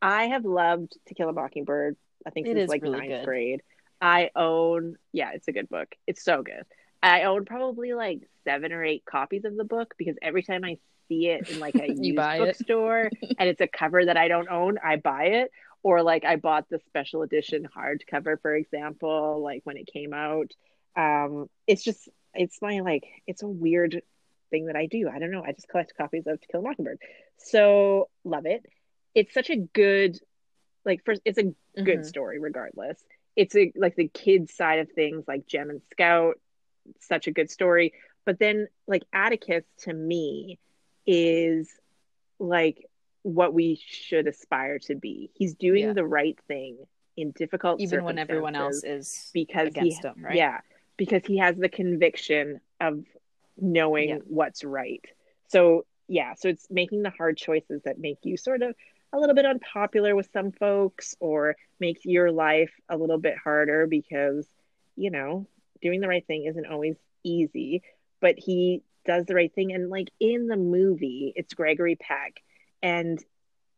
[0.00, 1.96] I have loved To Kill a Mockingbird.
[2.26, 3.24] I think It since is like really ninth good.
[3.24, 3.62] grade.
[4.00, 5.88] I own, yeah, it's a good book.
[6.06, 6.64] It's so good.
[7.02, 10.78] I own probably like seven or eight copies of the book because every time I
[11.08, 14.78] see it in like a used bookstore and it's a cover that I don't own,
[14.84, 15.50] I buy it.
[15.84, 20.50] Or like I bought the special edition hardcover, for example, like when it came out.
[20.96, 24.02] Um, it's just it's my like it's a weird
[24.50, 25.08] thing that I do.
[25.08, 25.44] I don't know.
[25.44, 26.98] I just collect copies of To Kill a Mockingbird.
[27.38, 28.66] So love it.
[29.18, 30.16] It's such a good
[30.84, 31.52] like first it's a
[31.82, 32.04] good Mhm.
[32.04, 33.02] story regardless.
[33.34, 36.40] It's a like the kids side of things like Jem and Scout,
[37.00, 37.92] such a good story.
[38.24, 40.60] But then like Atticus to me
[41.04, 41.68] is
[42.38, 42.86] like
[43.22, 45.30] what we should aspire to be.
[45.34, 45.92] He's doing Yeah.
[45.94, 46.78] the right thing
[47.16, 50.36] in difficult Even when everyone else is because against he him, right?
[50.36, 50.60] yeah,
[50.96, 53.04] because he has the conviction of
[53.56, 54.18] knowing Yeah.
[54.28, 55.04] what's right.
[55.48, 58.76] So yeah, so it's making the hard choices that make you sort of
[59.12, 63.86] a little bit unpopular with some folks or make your life a little bit harder
[63.86, 64.46] because
[64.96, 65.46] you know
[65.82, 67.82] doing the right thing isn't always easy
[68.20, 69.72] but he does the right thing.
[69.72, 72.34] And like in the movie it's gregory peck
[72.82, 73.18] and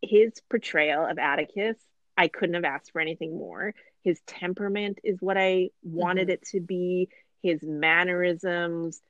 [0.02, 1.76] his portrayal of atticus
[2.16, 3.74] i couldn't have asked for anything more.
[4.02, 6.30] His temperament is what i wanted Mm-hmm.
[6.30, 7.08] it to be.
[7.42, 9.00] His mannerisms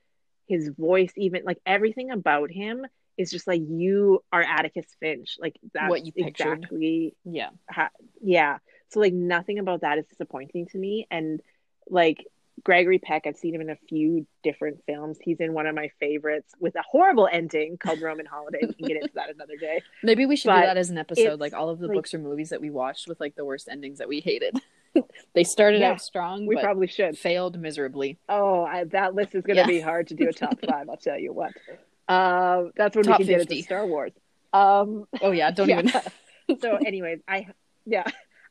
[0.47, 2.85] his voice even like everything about him
[3.21, 6.57] is just like you are atticus finch like that's What you pictured.
[6.59, 7.49] exactly Yeah.
[7.69, 7.89] ha-
[8.21, 8.57] yeah
[8.89, 11.41] so like nothing about that is disappointing to me and
[11.89, 12.25] like
[12.63, 15.89] gregory peck i've seen him in a few different films he's in one of my
[15.99, 19.81] favorites with a horrible ending called roman holiday we can get into that another day
[20.03, 22.13] Maybe we should But do that as an episode, like all of the like- books
[22.13, 24.55] or movies that we watched with like the worst endings that we hated.
[25.33, 28.19] they started Yeah, out strong, we but probably should failed miserably.
[28.29, 29.67] oh I, that list is going to Yeah.
[29.67, 31.53] be hard to do a top five i'll tell you what
[32.11, 33.45] um that's when Top we can 50.
[33.45, 34.11] get into star wars
[34.53, 35.79] um Oh yeah, don't yeah.
[35.79, 36.59] even.
[36.61, 37.47] so anyways i
[37.85, 38.03] yeah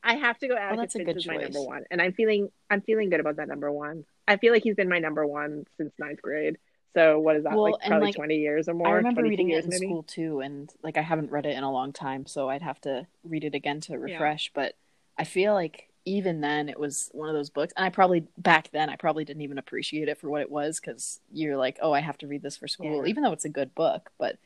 [0.02, 1.42] i have to go atticus that's a good as my choice.
[1.52, 4.62] number one and i'm feeling i'm feeling good about that number one i feel like
[4.62, 6.56] he's been my number one since ninth grade
[6.94, 9.30] so what is that Well, like probably like, 20 years or more I remember 22
[9.30, 11.70] reading it years in maybe school too, and like I haven't read it in a
[11.70, 14.50] long time, so I'd have to read it again to refresh.
[14.54, 14.74] But
[15.16, 18.70] I feel like even then it was one of those books, and I probably back
[18.72, 21.92] then I probably didn't even appreciate it for what it was because you're like, oh,
[21.92, 23.10] I have to read this for school, Yeah.
[23.10, 24.10] even though it's a good book.
[24.18, 24.38] But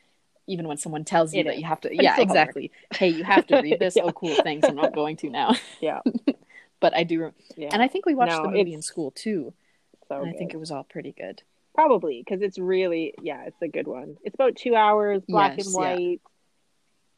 [0.47, 1.61] even when someone tells you It that is.
[1.61, 2.71] you have to, it's yeah, exactly.
[2.95, 3.97] Hey, you have to read this.
[3.97, 4.03] Yeah.
[4.05, 4.35] Oh, cool.
[4.35, 4.69] Thanks.
[4.69, 5.55] I'm not going to now.
[5.81, 6.01] yeah
[6.81, 7.33] but I do.
[7.57, 7.71] Yeah.
[7.73, 9.55] And I think we watched No, the movie in school too.
[10.09, 11.43] so and I think it was all pretty good.
[11.75, 14.17] Probably because it's really yeah, it's a good one.
[14.23, 15.79] It's about two hours, black Yes, and yeah.
[15.95, 16.21] white.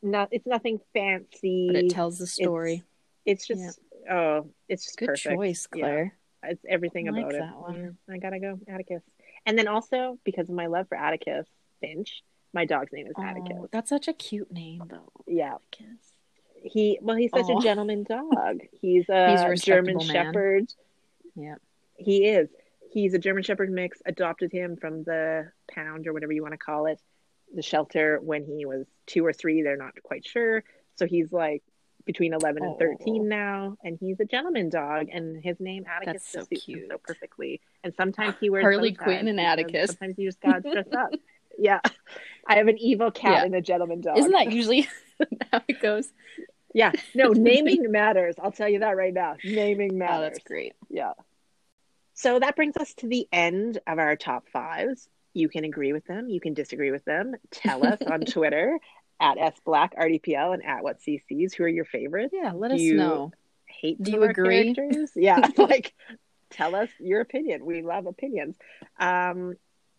[0.02, 1.66] Not it's nothing fancy.
[1.66, 2.84] But it tells the story.
[3.24, 3.80] It's just
[4.10, 5.34] oh, it's just Good perfect.
[5.36, 5.82] choice, Yeah.
[5.84, 6.18] Claire.
[6.42, 7.38] It's everything I like about it.
[7.40, 7.98] that one.
[8.10, 9.02] I gotta go, Atticus.
[9.46, 11.46] And then also because of my love for Atticus
[11.80, 13.56] Finch, my dog's name is Atticus.
[13.60, 15.10] Oh, that's such a cute name, though.
[15.26, 15.98] Yeah, Atticus.
[16.62, 17.58] he well, he's such Aw.
[17.58, 18.60] a gentleman dog.
[18.80, 20.06] He's a, He's a German man.
[20.06, 20.64] Shepherd.
[21.34, 21.56] Yeah.
[21.96, 22.48] He is.
[22.90, 24.00] He's a German Shepherd mix.
[24.06, 27.00] Adopted him from the pound or whatever you want to call it,
[27.54, 29.62] the shelter when he was two or three.
[29.62, 30.62] They're not quite sure.
[30.94, 31.62] So he's like
[32.06, 32.78] between eleven and Oh.
[32.78, 35.08] thirteen now, and he's a gentleman dog.
[35.12, 37.60] And his name Atticus That's so suits him so perfectly.
[37.84, 39.90] And sometimes he wears Harley Quinn and Atticus.
[39.90, 41.10] Sometimes you just gotta dress up.
[41.58, 41.80] Yeah,
[42.46, 43.44] I have an evil cat Yeah.
[43.44, 44.18] and a gentleman dog.
[44.18, 44.86] Isn't that usually
[45.50, 46.12] how it goes?
[46.74, 48.34] Yeah, no, naming matters.
[48.38, 49.36] I'll tell you that right now.
[49.42, 50.16] Naming matters.
[50.16, 50.74] Oh, that's great.
[50.90, 51.14] Yeah.
[52.12, 55.08] So that brings us to the end of our top fives.
[55.32, 56.28] You can agree with them.
[56.28, 57.34] You can disagree with them.
[57.50, 58.78] Tell us on Twitter
[59.20, 62.34] at S Black RDPL and at what cc's who are your favorites.
[62.36, 63.32] Yeah, let us know.
[63.66, 64.74] Hate Do you agree?
[64.74, 65.12] characters?
[65.14, 65.94] Yeah, like
[66.50, 67.64] tell us your opinion.
[67.64, 68.56] We love opinions.
[68.98, 69.54] Um,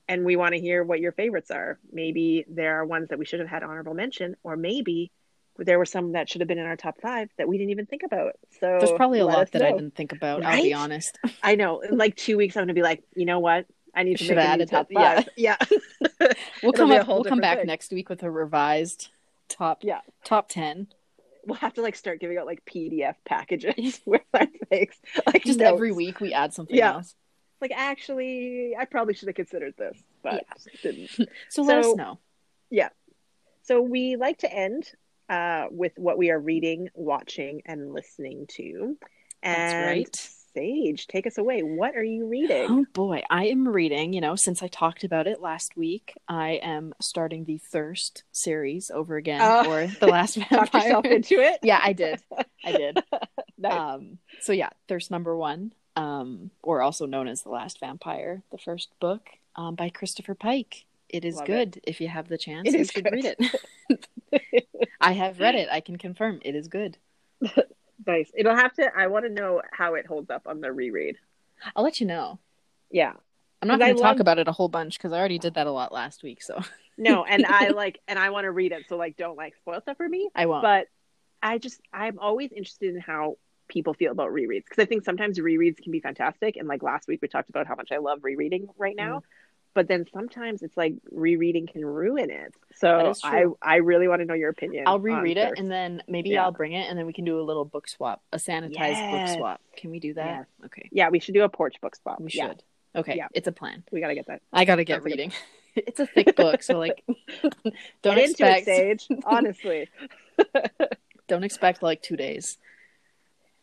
[0.07, 1.79] and we want to hear what your favorites are.
[1.91, 5.11] Maybe there are ones that we should have had honorable mention, or maybe
[5.57, 7.85] there were some that should have been in our top five that we didn't even
[7.85, 8.33] think about.
[8.59, 10.43] So There's probably a lot that I didn't think about.
[10.45, 11.17] I'll be honest.
[11.43, 11.79] I know.
[11.81, 13.65] In like two weeks, I'm gonna be like, you know what?
[13.97, 15.27] I need to Should make have a top five.
[15.35, 15.57] Yeah,
[16.63, 17.07] We'll come up.
[17.07, 17.67] We'll come back thing.
[17.67, 19.09] next week with a revised
[19.49, 19.79] top.
[19.83, 20.01] Yeah.
[20.23, 20.87] top ten.
[21.45, 24.93] we'll have to like start giving out like PDF packages with our things.
[25.25, 25.71] Like Just notes.
[25.73, 26.93] every week we add something Yeah.
[26.93, 27.15] else.
[27.59, 30.45] Like actually, I probably should have considered this, but
[30.83, 31.09] didn't.
[31.49, 32.19] So, let So- us know.
[32.69, 32.89] Yeah.
[33.63, 34.91] So we like to end
[35.29, 38.97] uh, with what we are reading, watching, and listening to.
[39.43, 40.29] That's And right.
[40.61, 41.61] Take us away.
[41.61, 42.65] What are you reading?
[42.69, 46.59] Oh boy, I am reading, you know, since I talked about it last week, I
[46.63, 49.69] am starting the Thirst series over again Oh.
[49.71, 50.81] or The Last Talk Vampire.
[50.81, 51.59] yourself into it.
[51.63, 52.21] yeah, I did.
[52.65, 52.97] I did.
[53.59, 53.73] Nice.
[53.73, 58.57] Um so yeah, Thirst number 1, um or also known as The Last Vampire, the
[58.59, 60.85] first book um by Christopher Pike.
[61.09, 61.81] It is Love good.
[61.87, 63.13] If you have the chance, It you should good.
[63.13, 64.41] read it.
[65.01, 65.69] I have read it.
[65.71, 66.97] I can confirm it is good.
[68.05, 68.31] Nice.
[68.35, 68.89] It'll have to.
[68.95, 71.15] I want to know how it holds up on the reread.
[71.75, 72.39] I'll let you know.
[72.91, 73.13] Yeah.
[73.61, 75.55] I'm not going to talk love- about it a whole bunch because I already did
[75.55, 76.59] that a lot last week, so
[76.97, 78.85] No, and I like, and I want to read it.
[78.87, 80.29] So like, don't like spoil stuff for me.
[80.35, 80.61] I won't.
[80.61, 80.87] But
[81.41, 83.37] I just, I'm always interested in how
[83.67, 86.55] people feel about rereads because I think sometimes rereads can be fantastic.
[86.55, 89.23] And like last week, we talked about how much I love rereading right Mm.
[89.77, 92.51] But then sometimes it's like rereading can ruin it.
[92.77, 93.45] So I.
[93.61, 94.85] I really want to know your opinion.
[94.87, 96.45] I'll reread it and then maybe Yeah.
[96.45, 99.29] I'll bring it and then we can do a little book swap, a sanitized Yes.
[99.29, 99.61] book swap.
[99.77, 100.25] Can we do that?
[100.25, 100.65] Yes.
[100.65, 102.19] Okay, yeah, we should do a porch book swap.
[102.19, 102.63] we Yeah, should.
[102.95, 103.27] Okay, Yeah.
[103.35, 103.83] it's a plan.
[103.91, 104.41] we got to get that.
[104.51, 105.31] I gotta get a- reading.
[105.75, 107.03] it's a thick book, so like,
[108.01, 109.19] don't get expect into it, Sage.
[109.25, 109.89] Honestly,
[111.27, 112.57] don't expect like two days.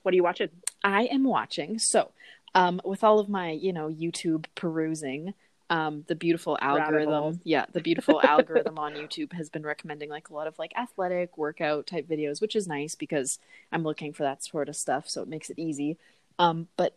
[0.03, 0.51] what are you watching?
[0.85, 1.81] I am watching.
[1.81, 2.13] So,
[2.55, 5.35] um, with all of my, you know, YouTube perusing,
[5.71, 10.35] um, the beautiful algorithm, yeah, the beautiful algorithm on YouTube has been recommending like a
[10.35, 13.39] lot of like athletic workout type videos, which is nice because
[13.73, 15.97] I'm looking for that sort of stuff, so it makes it easy.
[16.39, 16.97] Um, but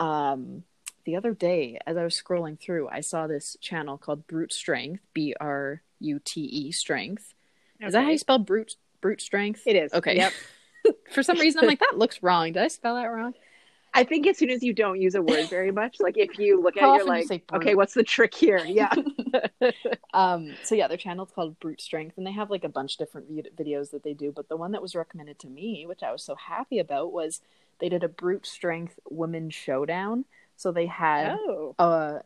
[0.00, 0.64] um,
[1.04, 5.02] the other day, as I was scrolling through, I saw this channel called Brute Strength,
[5.14, 7.34] B R U T E Strength.
[7.80, 9.62] Is that how you spell brute brute strength?
[9.66, 9.92] It is.
[9.92, 10.16] Okay.
[10.16, 10.32] Yep.
[11.12, 12.52] For some reason, I'm like that looks wrong.
[12.52, 13.34] Did I spell that wrong?
[13.94, 16.62] I think as soon as you don't use a word very much, like if you
[16.62, 18.58] look at it, you're do you like, okay, what's the trick here?
[18.66, 18.90] Yeah.
[20.14, 22.98] um so yeah their channel's called brute strength and they have like a bunch of
[22.98, 26.02] different vid- videos that they do but the one that was recommended to me which
[26.02, 27.40] i was so happy about was
[27.78, 30.24] they did a brute strength women showdown
[30.56, 31.74] so they had oh.
[31.78, 32.18] uh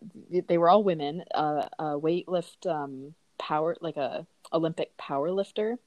[0.48, 5.78] they were all women uh a weightlift um power like a olympic power lifter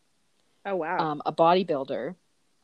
[0.66, 0.98] Oh wow.
[1.00, 2.16] um a bodybuilder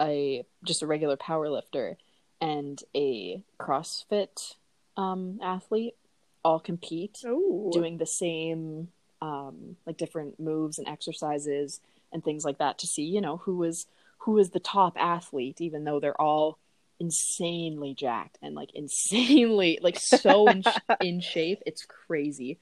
[0.01, 1.97] a just a regular power lifter
[2.41, 4.55] and a crossfit
[4.97, 5.95] um athlete
[6.43, 7.69] all compete oh.
[7.71, 8.89] doing the same
[9.21, 11.79] um like different moves and exercises
[12.11, 13.85] and things like that to see you know who is
[14.19, 16.57] who is the top athlete even though they're all
[16.99, 20.63] insanely jacked and like insanely like so in,
[21.01, 21.61] in shape.
[21.65, 22.59] It's crazy.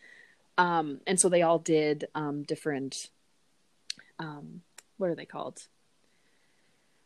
[0.57, 3.09] Um and so they all did um different
[4.19, 4.61] um
[4.97, 5.67] what are they called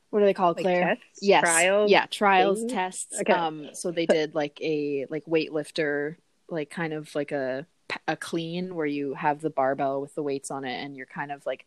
[0.09, 2.71] what are they called Like claire tests, yes trials, yeah trials things?
[2.71, 3.33] tests Okay.
[3.33, 6.15] um so they did like a like weightlifter
[6.49, 7.65] like kind of like a
[8.07, 11.31] a clean where you have the barbell with the weights on it and you're kind
[11.31, 11.65] of like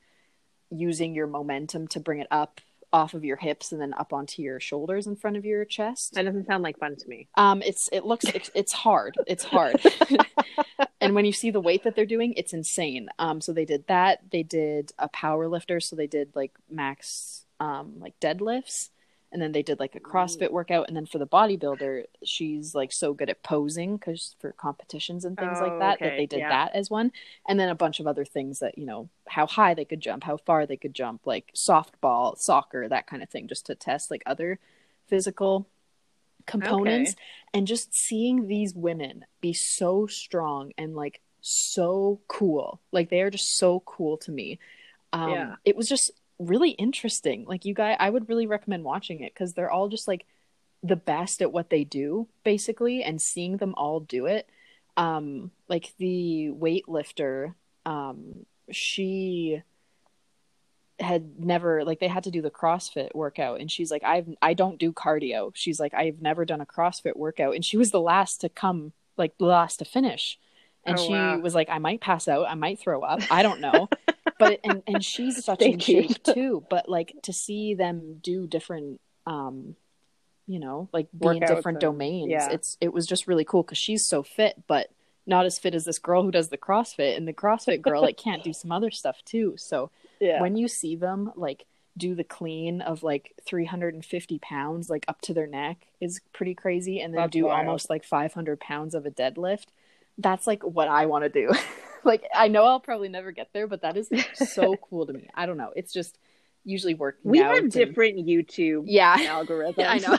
[0.70, 2.60] using your momentum to bring it up
[2.92, 6.14] off of your hips and then up onto your shoulders in front of your chest.
[6.14, 7.28] That doesn't sound like fun to me.
[7.36, 9.16] Um, it's it looks it's, it's hard.
[9.26, 9.80] It's hard.
[11.00, 13.08] and when you see the weight that they're doing, it's insane.
[13.18, 14.30] Um, so they did that.
[14.30, 15.80] They did a power lifter.
[15.80, 18.90] So they did like max um like deadlifts,
[19.32, 20.88] and then they did like a CrossFit workout.
[20.88, 25.38] And then for the bodybuilder, she's like so good at posing because for competitions and
[25.38, 26.48] things Oh, like that that they did yeah.
[26.48, 27.12] that as one.
[27.48, 30.24] And then a bunch of other things that you know how high they could jump,
[30.24, 34.10] how far they could jump, like softball, soccer, that kind of thing, just to test
[34.10, 34.58] like other
[35.08, 35.68] physical
[36.46, 37.16] components Okay.
[37.54, 43.30] and just seeing these women be so strong and like so cool like they are
[43.30, 44.58] just so cool to me
[45.12, 45.56] um Yeah.
[45.64, 49.52] it was just really interesting like you guys i would really recommend watching it because
[49.52, 50.26] they're all just like
[50.82, 54.48] the best at what they do basically and seeing them all do it
[54.96, 59.62] um like the weightlifter um she
[60.98, 64.54] had never like they had to do the CrossFit workout and she's like I've I
[64.54, 65.50] don't do cardio.
[65.54, 68.92] She's like I've never done a CrossFit workout and she was the last to come
[69.16, 70.38] like the last to finish.
[70.84, 71.38] And Oh, she wow.
[71.38, 73.88] was like I might pass out, I might throw up, I don't know.
[74.40, 76.08] but and and she's such Stay in tuned.
[76.10, 79.76] shape too, but like to see them do different um
[80.46, 82.30] you know, like be in different and- domains.
[82.30, 82.50] yeah.
[82.50, 84.88] It's it was just really cool cuz she's so fit but
[85.26, 88.16] not as fit as this girl who does the CrossFit and the CrossFit girl like
[88.16, 89.54] can't do some other stuff too.
[89.56, 90.40] So Yeah.
[90.42, 91.66] when you see them like
[91.96, 97.00] do the clean of like 350 pounds like up to their neck is pretty crazy
[97.00, 97.58] and then That's do wild.
[97.66, 99.66] almost like 500 pounds of a deadlift
[100.16, 101.52] that's like what i want to do
[102.04, 105.28] like i know i'll probably never get there but that is so cool to me
[105.34, 106.18] i don't know it's just
[106.64, 109.74] usually working we have and- different YouTube yeah algorithms.
[109.86, 110.18] I know.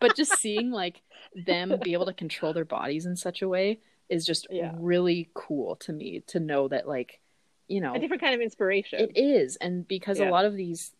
[0.00, 1.00] but just seeing like
[1.46, 4.72] them be able to control their bodies in such a way is just Yeah.
[4.76, 7.20] really cool to me to know that like
[7.68, 9.00] you know a different kind of inspiration.
[9.00, 10.28] it is and because Yeah.
[10.28, 10.92] a lot of these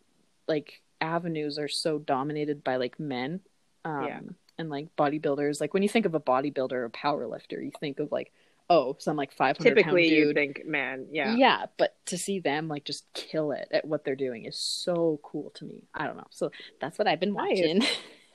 [0.49, 3.41] like avenues are so dominated by like men
[3.85, 4.21] um Yeah.
[4.59, 8.01] and like bodybuilders like when you think of a bodybuilder or power lifter you think
[8.01, 8.33] of like
[8.71, 11.35] oh some like 500 Typically, you think, man, yeah.
[11.37, 15.21] yeah but to see them like just kill it at what they're doing is so
[15.23, 16.51] cool to me i don't know so
[16.81, 17.83] that's what i've been watching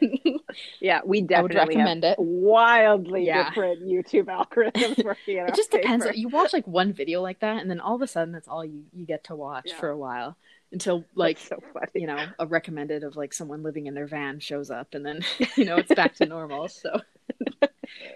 [0.79, 2.19] Yeah, we I would definitely recommend have it.
[2.19, 3.49] wildly Yeah.
[3.49, 6.05] different YouTube algorithms working in It just depends.
[6.13, 8.63] You watch like one video like that, and then all of a sudden, that's all
[8.63, 9.75] you you get to watch Yeah.
[9.79, 10.37] for a while
[10.71, 11.61] until like so
[11.93, 15.21] you know a recommended of like someone living in their van shows up, and then
[15.57, 16.69] you know it's back to normal.
[16.69, 17.01] So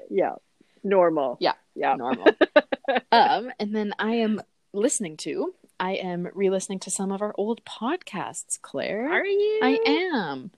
[0.10, 0.36] Yeah,
[0.84, 1.38] normal.
[1.40, 1.54] Yeah.
[1.76, 1.96] yeah.
[1.96, 2.28] normal.
[3.12, 4.42] um, and then I am
[4.74, 5.54] listening to.
[5.80, 9.10] I am re-listening to some of our old podcasts, Claire.
[9.10, 9.60] Are you?
[9.62, 10.52] I am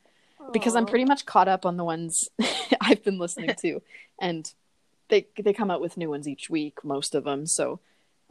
[0.52, 2.30] because I'm pretty much caught up on the ones
[2.82, 3.82] I've been listening to,
[4.20, 4.52] and
[5.10, 7.46] they they come out with new ones each week, most of them.
[7.46, 7.80] So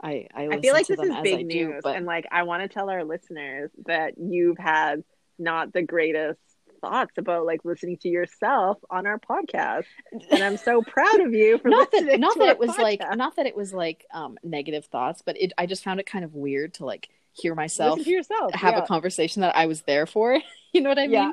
[0.01, 2.25] I I, I feel like to this is big I news, do, but and like
[2.31, 5.03] I want to tell our listeners that you've had
[5.37, 6.39] not the greatest
[6.85, 9.85] thoughts about like listening to yourself on our podcast,
[10.31, 13.35] and I'm so proud of you for not that not that it was like not
[13.37, 16.33] that it was like um negative thoughts, but it I just found it kind of
[16.33, 18.53] weird to like hear myself to yourself.
[18.53, 18.83] have yeah.
[18.83, 20.39] a conversation that I was there for.
[20.73, 21.13] You know what I mean?
[21.13, 21.31] yeah.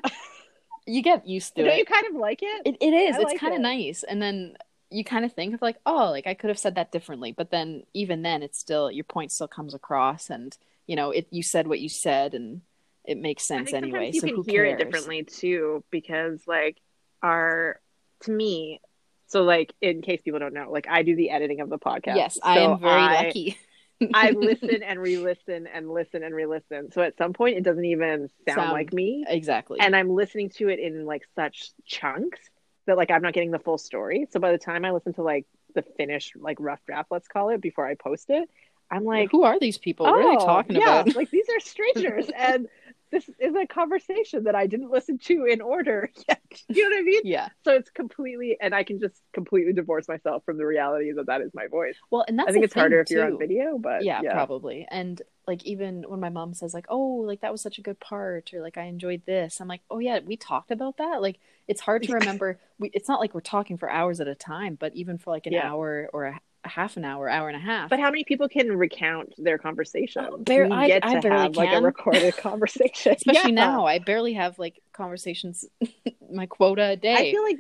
[0.86, 1.78] You get used to Don't it.
[1.78, 2.62] you kind of like it?
[2.64, 3.16] It, it is.
[3.16, 4.05] I it's like kind of nice.
[4.05, 4.55] And then
[4.88, 7.32] you kind of think of like, oh, like I could have said that differently.
[7.32, 11.26] But then even then, it's still your point still comes across, and you know, it
[11.30, 12.61] you said what you said, and
[13.05, 14.11] it makes sense anyway.
[14.12, 14.80] you so can hear cares?
[14.80, 16.78] it differently too, because like
[17.22, 17.80] our
[18.22, 18.80] to me.
[19.26, 22.16] So like in case people don't know, like I do the editing of the podcast.
[22.16, 23.59] Yes, I am very I- lucky.
[24.14, 26.90] I listen and re-listen and listen and re-listen.
[26.90, 29.78] So at some point, it doesn't even sound, Sound- like me, exactly.
[29.80, 32.40] and I'm listening to it in like such chunks
[32.86, 34.26] that like I'm not getting the full story.
[34.30, 35.46] So by the time I listen to like
[35.76, 38.50] the finished like rough draft, let's call it, before I post it,
[38.90, 40.05] I'm like, who are these people?
[40.07, 41.14] what are they "Oh, talking yeah, about?
[41.14, 42.66] like these are strangers, and
[43.12, 46.40] this is a conversation that I didn't listen to in order yet.
[46.68, 47.20] You know what I mean?
[47.24, 47.48] yeah.
[47.64, 51.42] So it's completely, and I can just completely divorce myself from the reality that that
[51.42, 51.96] is my voice.
[52.10, 54.32] Well, and that's I think it's harder if you're on video, but yeah, yeah.
[54.32, 57.82] probably and like even when my mom says like oh like that was such a
[57.82, 61.20] good part or like i enjoyed this i'm like oh yeah we talked about that
[61.20, 64.34] like it's hard to remember we, it's not like we're talking for hours at a
[64.36, 65.68] time but even for like an Yeah.
[65.68, 68.76] hour or a half an hour hour and a half But how many people can
[68.76, 70.26] recount their conversation?
[70.30, 73.54] Oh, bar- we I- get I to barely have like a recorded conversation, especially Yeah.
[73.66, 75.64] now i barely have like conversations
[76.32, 77.58] my quota a day I feel like,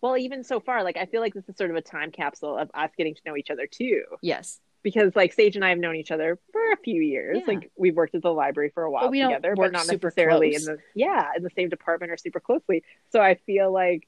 [0.00, 2.58] well, even so far, like I feel like this is sort of a time capsule
[2.58, 5.78] of us getting to know each other too, yes because like Sage and I have
[5.78, 7.38] known each other for a few years.
[7.40, 7.44] Yeah.
[7.54, 10.50] Like we've worked at the library for a while But together, but not super necessarily
[10.50, 10.66] close.
[10.68, 12.84] in the yeah in the same department or super closely.
[13.10, 14.06] So I feel like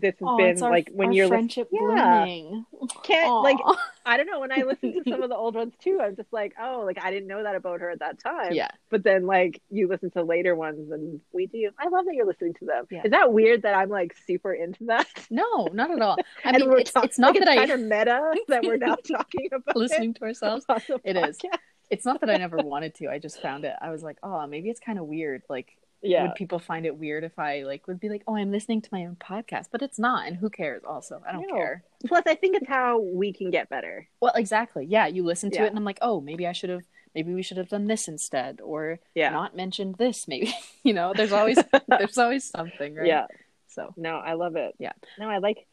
[0.00, 1.80] this has Aw, been our, like when you're friendship Yeah.
[1.80, 2.66] blooming.
[3.02, 3.56] can't like
[4.04, 5.98] I don't know when I listen to some of the old ones too.
[6.00, 8.52] I'm just like, oh, like I didn't know that about her at that time.
[8.52, 8.68] yeah.
[8.90, 11.70] But then like you listen to later ones and we do.
[11.78, 12.86] I love that you're listening to them.
[12.90, 13.02] Yeah.
[13.04, 15.06] Is that weird that I'm like super into that?
[15.30, 16.16] No, not at all.
[16.44, 18.76] I mean, we're it's, talk- it's not like, that I kind of meta that we're
[18.76, 20.64] now talking about listening to ourselves.
[21.04, 21.38] It is.
[21.38, 21.58] podcast.
[21.88, 23.08] It's not that I never wanted to.
[23.08, 23.72] I just found it.
[23.80, 25.42] I was like, oh, maybe it's kind of weird.
[25.48, 25.76] Like,
[26.08, 26.22] Yeah.
[26.22, 28.88] would people find it weird if I like would be like, oh, I'm listening to
[28.92, 29.66] my own podcast?
[29.70, 30.82] But it's not, and who cares?
[30.84, 31.54] Also, I don't No.
[31.54, 31.84] care.
[32.06, 34.08] Plus, I think it's how we can get better.
[34.20, 34.84] Well, exactly.
[34.86, 35.64] Yeah, you listen to Yeah.
[35.64, 36.82] it, and I'm like, oh, maybe I should have.
[37.14, 39.30] Maybe we should have done this instead, or Yeah.
[39.30, 40.28] not mentioned this.
[40.28, 40.52] Maybe
[40.82, 43.06] you know, there's always there's always something, right?
[43.06, 43.26] Yeah.
[43.68, 44.74] So No, I love it.
[44.78, 44.92] Yeah.
[45.18, 45.66] No, I like.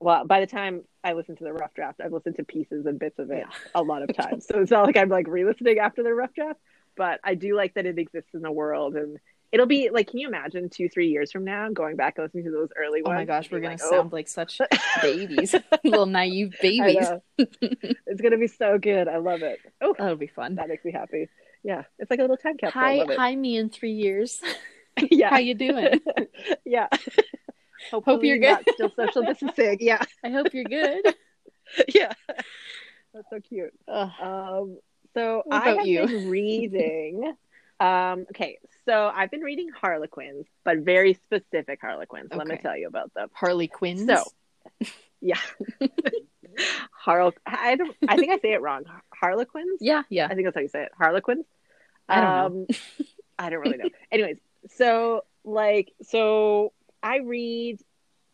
[0.00, 2.98] Well, by the time I listen to the rough draft, I've listened to pieces and
[2.98, 3.54] bits of it Yeah.
[3.74, 4.46] a lot of times.
[4.46, 6.58] so it's not like I'm like re-listening after the rough draft,
[6.96, 9.18] but I do like that it exists in the world, and
[9.54, 12.44] it'll be like, can you imagine two, three years from now going back and listening
[12.44, 13.14] to those early ones?
[13.14, 14.60] Oh my gosh, we're gonna like, sound like such
[15.02, 17.06] babies, little naive babies.
[17.38, 19.06] it's gonna be so good.
[19.06, 19.60] I love it.
[19.80, 20.56] Oh, That'll be fun.
[20.56, 21.28] that makes me happy.
[21.62, 22.80] Yeah, it's like a little time capsule.
[22.80, 24.40] Hi, hi, me in three years.
[25.10, 26.00] yeah, How you doing?
[26.66, 26.88] yeah.
[27.92, 28.58] Hopefully you're good.
[28.74, 29.78] Still social distancing.
[29.80, 31.14] Yeah, I hope you're good.
[31.94, 32.12] yeah.
[33.14, 33.72] That's so cute.
[33.86, 34.10] Ugh.
[34.20, 34.78] Um,
[35.14, 36.06] so I have you?
[36.06, 37.34] been reading.
[37.80, 42.30] Um, okay, so I've been reading Harlequins, but very specific Harlequins.
[42.34, 43.28] Let me tell you about them.
[43.32, 44.06] Harley Quinn.
[44.06, 44.24] So,
[45.20, 45.40] yeah,
[46.92, 47.32] Harl.
[47.46, 47.96] I don't.
[48.06, 48.84] I think I say it wrong.
[49.14, 49.78] Harlequins.
[49.80, 50.26] yeah, yeah.
[50.26, 50.92] I think that's how you say it.
[50.96, 51.46] Harlequins.
[52.08, 52.46] I don't know.
[52.46, 52.66] Um,
[53.38, 53.88] I don't really know.
[54.12, 54.36] Anyways,
[54.70, 56.72] so like, so
[57.02, 57.80] I read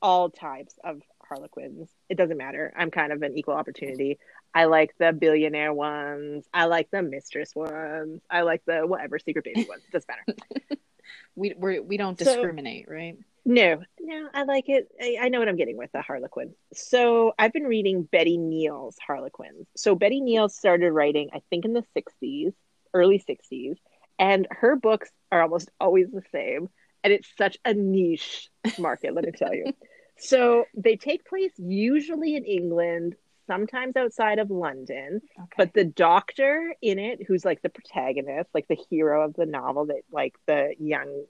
[0.03, 1.89] all types of Harlequins.
[2.09, 2.73] It doesn't matter.
[2.77, 4.19] I'm kind of an equal opportunity.
[4.55, 6.45] I like the billionaire ones.
[6.53, 8.21] I like the mistress ones.
[8.29, 9.83] I like the whatever secret baby ones.
[9.93, 10.39] Doesn't matter.
[11.35, 13.17] We we're, we don't So- discriminate, right?
[13.45, 14.89] No, no, I like it.
[15.01, 16.55] I, I know what I'm getting with the Harlequin.
[16.75, 19.67] So I've been reading Betty Neal's Harlequins.
[19.77, 22.53] So Betty Neal started writing, I think, in the 60s,
[22.93, 23.77] early 60s,
[24.19, 26.69] and her books are almost always the same.
[27.03, 29.73] And it's such a niche market, let me tell you.
[30.23, 33.17] So they take place usually in England,
[33.51, 35.21] sometimes outside of London.
[35.39, 35.47] Okay.
[35.57, 39.87] But the doctor in it, who's like the protagonist, like the hero of the novel,
[39.87, 41.25] that like the young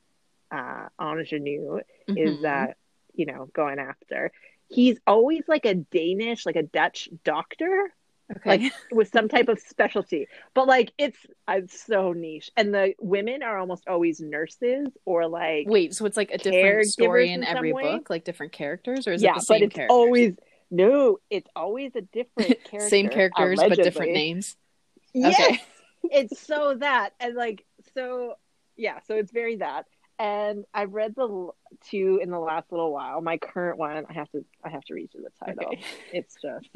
[0.51, 1.81] uh, ingenue
[2.15, 2.43] is Mhm.
[2.43, 2.77] that
[3.15, 4.33] you know going after.
[4.69, 7.93] He's always like a Danish, like a Dutch doctor,
[8.37, 8.63] okay.
[8.63, 10.29] like with some type of specialty.
[10.55, 11.19] But like it's
[11.49, 16.17] it's so niche, and the women are almost always nurses or like Wait, so it's
[16.17, 17.83] like a different story in in every way?
[17.83, 19.91] book, like different characters, or is yeah, it the but same it's characters?
[19.91, 20.35] always
[20.71, 24.57] no, it's always a different character, same characters but different names.
[25.13, 25.61] Yes, Okay.
[26.05, 27.65] it's so that and like
[27.95, 28.35] so
[28.77, 29.85] yeah so it's very that
[30.19, 31.51] and i've read the
[31.91, 34.95] two in the last little while my current one i have to i have to
[34.95, 35.85] read you the title Okay.
[36.13, 36.67] it's just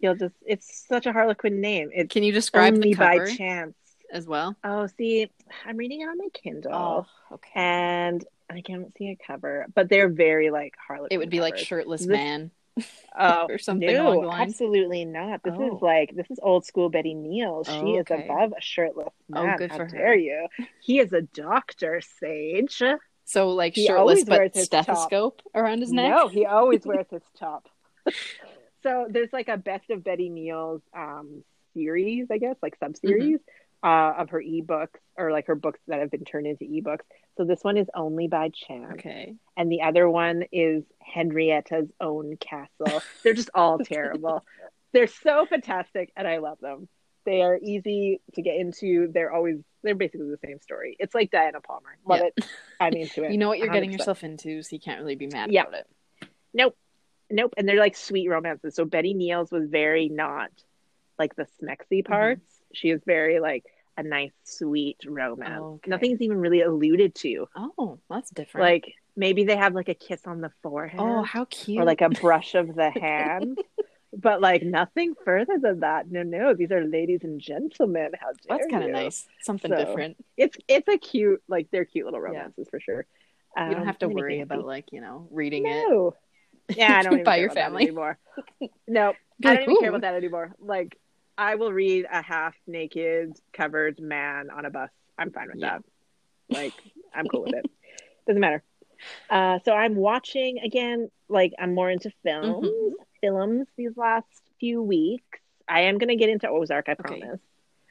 [0.00, 3.30] you'll just it's such a harlequin name it's Can you describe only the cover Me
[3.30, 3.76] by chance
[4.10, 4.56] as well?
[4.64, 5.30] oh see
[5.66, 7.50] i'm reading it on my kindle Oh, okay.
[7.54, 11.56] and i can't see a cover but they're very like harlequin It would be like
[11.58, 12.50] shirtless This- man
[13.18, 15.42] oh or something no, absolutely not.
[15.42, 15.76] This Oh.
[15.76, 17.64] is like this is old school Betty Neal.
[17.64, 19.50] She Oh, is above a shirtless man.
[19.54, 19.90] Oh, good How for her.
[19.90, 20.46] dare you?
[20.80, 22.82] He is a doctor, Sage.
[23.26, 24.84] So like He shirtless but his top.
[24.86, 26.12] stethoscope around his neck.
[26.16, 27.68] No, he always wears his top.
[28.82, 33.36] so there's like a best of Betty Neal's um series, I guess, like sub series
[33.40, 33.61] Mm-hmm.
[33.82, 37.04] Uh, of her ebooks or like her books that have been turned into ebooks.
[37.36, 38.92] So this one is only by chance.
[38.94, 39.34] Okay.
[39.56, 43.02] and the other one is Henrietta's own castle.
[43.24, 44.44] They're just all terrible.
[44.92, 46.88] They're so fantastic, and I love them.
[47.24, 49.10] They are easy to get into.
[49.12, 50.96] They're always they're basically the same story.
[51.00, 51.96] It's like Diana Palmer.
[52.06, 52.26] Love Yeah.
[52.36, 52.44] it.
[52.78, 53.30] I'm into it.
[53.32, 53.98] You know what you're getting 100%.
[53.98, 55.62] yourself into, so you can't really be mad Yeah.
[55.62, 55.86] about it.
[56.54, 56.76] Nope,
[57.30, 57.54] nope.
[57.56, 58.74] And they're like sweet romances.
[58.74, 60.50] So Betty Neal's was very not
[61.18, 62.12] like the smexy Mm-hmm.
[62.74, 63.64] She is very like
[63.96, 65.62] a nice, sweet romance.
[65.76, 65.90] Okay.
[65.90, 67.46] Nothing's even really alluded to.
[67.56, 68.64] Oh, that's different.
[68.64, 71.00] Like maybe they have like a kiss on the forehead.
[71.00, 71.78] oh, how cute.
[71.80, 73.58] or like a brush of the hand.
[74.14, 76.10] but like nothing further than that.
[76.10, 78.10] No, no, these are ladies and gentlemen.
[78.20, 79.26] How dare that's kind of nice.
[79.40, 80.16] Something So, different.
[80.36, 83.06] It's it's a cute like they're cute little romances for sure.
[83.64, 85.88] You don't Um, have to they make me worry about like you know reading it.
[85.88, 86.14] no.
[86.74, 87.82] Yeah, I don't even By care your about family.
[87.82, 88.18] anymore.
[88.86, 90.54] No, Be I don't even care about that anymore.
[90.58, 90.98] Like
[91.42, 94.90] I will read a half naked covered man on a bus.
[95.18, 95.78] I'm fine with Yeah.
[95.78, 96.56] that.
[96.56, 96.72] Like
[97.14, 97.66] I'm cool with it.
[98.26, 98.62] Doesn't matter.
[99.28, 101.10] Uh, so I'm watching again.
[101.28, 102.66] Like I'm more into films.
[102.68, 102.90] Mhm.
[103.20, 104.26] Films these last
[104.60, 105.38] few weeks.
[105.68, 106.88] I am gonna get into Ozark.
[106.88, 107.20] I Okay.
[107.20, 107.40] promise.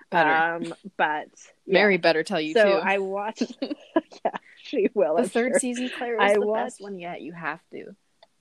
[0.09, 0.29] Better.
[0.69, 1.27] Um, but
[1.65, 1.73] yeah.
[1.73, 2.77] Mary better tell you so too.
[2.77, 3.51] I watched.
[3.61, 4.31] yeah,
[4.63, 5.15] she will.
[5.15, 5.59] the I'm third sure.
[5.59, 7.21] season, Claire, is I the watched- best one yet.
[7.21, 7.95] You have to.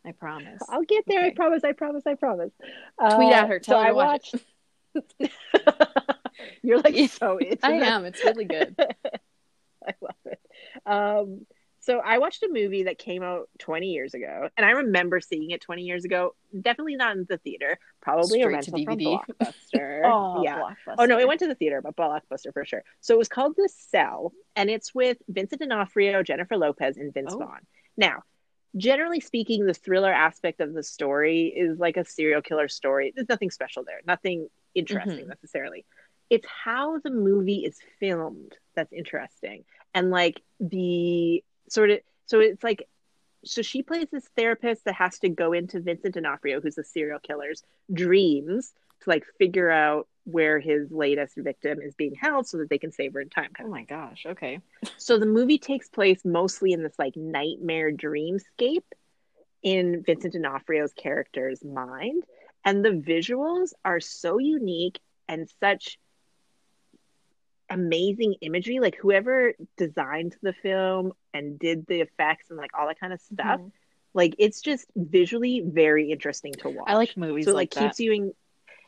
[0.05, 0.63] I promise.
[0.69, 1.21] I'll get there.
[1.25, 1.63] I promise.
[1.65, 2.05] I promise.
[2.07, 2.53] I promise.
[2.59, 3.59] Tweet Uh, at her.
[3.59, 4.45] Tell so her I to watch watched.
[6.63, 7.89] You're like Yeah, so into I this.
[7.89, 8.05] am.
[8.05, 8.75] It's really good.
[9.87, 10.41] I love it.
[10.87, 11.47] Um,
[11.83, 15.51] so I watched a movie that came out 20 years ago, and I remember seeing
[15.51, 16.35] it 20 years ago.
[16.61, 17.79] Definitely not in the theater.
[18.03, 19.19] Probably a Straight to rental from DVD.
[19.41, 20.01] Blockbuster.
[20.13, 20.59] Oh, yeah.
[20.59, 20.95] Blockbuster.
[20.99, 22.83] Oh no, it went to the theater, but Blockbuster for sure.
[23.01, 27.33] So it was called The Cell, and it's with Vincent D'Onofrio, Jennifer Lopez, and Vince
[27.35, 27.39] Oh.
[27.39, 27.61] Vaughn.
[27.97, 28.23] Now,
[28.77, 33.13] generally speaking, the thriller aspect of the story is like a serial killer story.
[33.15, 35.29] There's nothing special there, nothing interesting Mhm.
[35.29, 35.85] necessarily.
[36.31, 39.65] It's how the movie is filmed that's interesting,
[39.95, 42.87] and like the sort of so it's like
[43.45, 47.19] so she plays this therapist that has to go into Vincent D'Onofrio, who's the serial
[47.19, 47.63] killer's
[47.93, 52.77] dreams to like figure out where his latest victim is being held so that they
[52.79, 53.51] can save her in time.
[53.59, 54.25] Oh my gosh.
[54.27, 54.61] Okay.
[54.99, 58.85] So the movie takes place mostly in this like nightmare dreamscape
[59.63, 62.25] in Vincent D'Onofrio's character's mind.
[62.65, 65.99] And the visuals are so unique and such
[67.69, 68.81] amazing imagery.
[68.81, 73.21] Like whoever designed the film and did the effects and like all that kind of
[73.21, 73.73] stuff, Mhm.
[74.13, 76.89] like it's just visually very interesting to watch.
[76.89, 78.35] I like movies so it, like, like keeps you in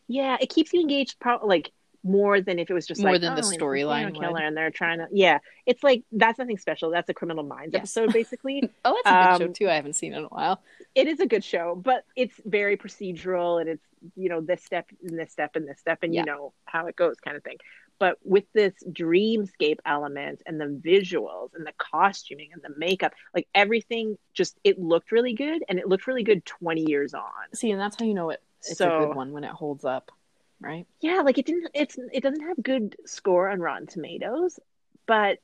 [0.08, 1.70] yeah it keeps you engaged pro- like
[2.04, 4.56] more than if it was just More like than the oh, a storyline killer and
[4.56, 7.96] they're trying to yeah it's like that's nothing special that's a criminal minds Yes.
[7.96, 9.70] episode basically Oh, that's a good Um, show too.
[9.70, 10.60] I haven't seen it in a while.
[10.94, 13.84] it is a good show but it's very procedural and it's
[14.16, 16.20] you know this step and this step and this step and Yeah.
[16.20, 17.58] you know how it goes kind of thing
[18.00, 23.46] but with this dreamscape element and the visuals and the costuming and the makeup like
[23.54, 27.22] everything just it looked really good and it looked really good 20 years on
[27.54, 28.42] See, and that's how you know it.
[28.68, 30.10] It's a good one when it holds up,
[30.62, 30.86] right?
[31.00, 34.58] yeah like it didn't it's it doesn't have good score on rotten tomatoes
[35.06, 35.38] but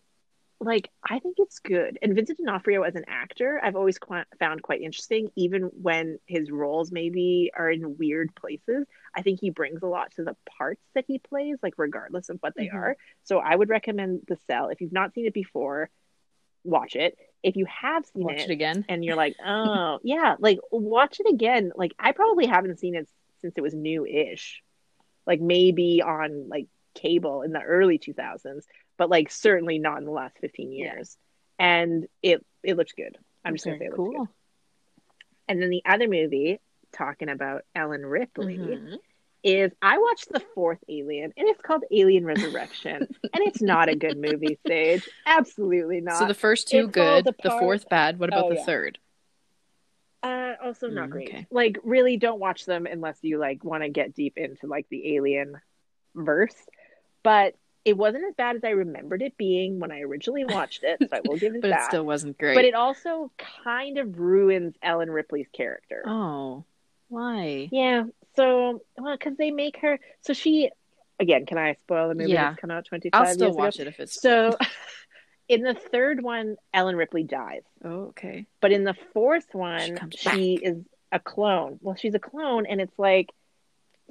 [0.61, 4.63] like i think it's good and vincent d'onofrio as an actor i've always qu- found
[4.63, 9.83] quite interesting even when his roles maybe are in weird places i think he brings
[9.83, 12.75] a lot to the parts that he plays like regardless of what they Mhm.
[12.75, 15.91] are so i would recommend the cell if you've not seen it before
[16.65, 18.85] watch it if you have seen Watch it it again.
[18.89, 21.71] and you're like, oh, yeah, like watch it again.
[21.77, 23.09] Like I probably haven't seen it
[23.41, 24.61] since it was new-ish.
[25.29, 28.65] Like maybe on like cable in the early 2000s,
[28.97, 30.95] but like certainly not in the last 15 Yeah.
[30.95, 31.17] years.
[31.61, 33.17] And it it looked good.
[33.45, 34.11] I'm just Very gonna say it cool.
[34.25, 34.29] good.
[35.49, 36.59] And then the other movie
[36.93, 38.97] talking about Ellen Ripley Mhm.
[39.45, 43.95] is I watched the fourth Alien, and it's called Alien Resurrection, and it's not a
[43.97, 44.59] good movie.
[44.67, 46.19] Sage, absolutely not.
[46.19, 47.61] So the first two It falls good, the apart.
[47.61, 48.19] fourth bad.
[48.19, 48.65] What about Oh, the yeah.
[48.65, 48.99] third?
[50.23, 51.29] Uh, also not Mm, great.
[51.29, 51.47] okay.
[51.51, 55.17] Like, really, don't watch them unless you like want to get deep into like the
[55.17, 55.61] alien
[56.15, 56.57] verse.
[57.23, 57.55] But
[57.85, 61.01] it wasn't as bad as I remembered it being when I originally watched it.
[61.09, 62.55] So I will give it But it still wasn't great.
[62.57, 63.31] But it also
[63.65, 66.03] kind of ruins Ellen Ripley's character.
[66.05, 66.65] oh,
[67.09, 67.69] why?
[67.71, 68.05] Yeah.
[68.37, 69.99] So, well, because they make her.
[70.23, 70.71] So she,
[71.19, 72.51] again, can I spoil the movie Yeah.
[72.51, 73.83] that's come out twenty five I'll still watch ago?
[73.83, 74.57] it if it's So,
[75.49, 77.63] in the third one, Ellen Ripley dies.
[77.85, 78.47] Oh, okay.
[78.61, 80.77] But in the fourth one, comes she, is
[81.11, 81.79] a clone.
[81.81, 83.33] Well, she's a clone, and it's like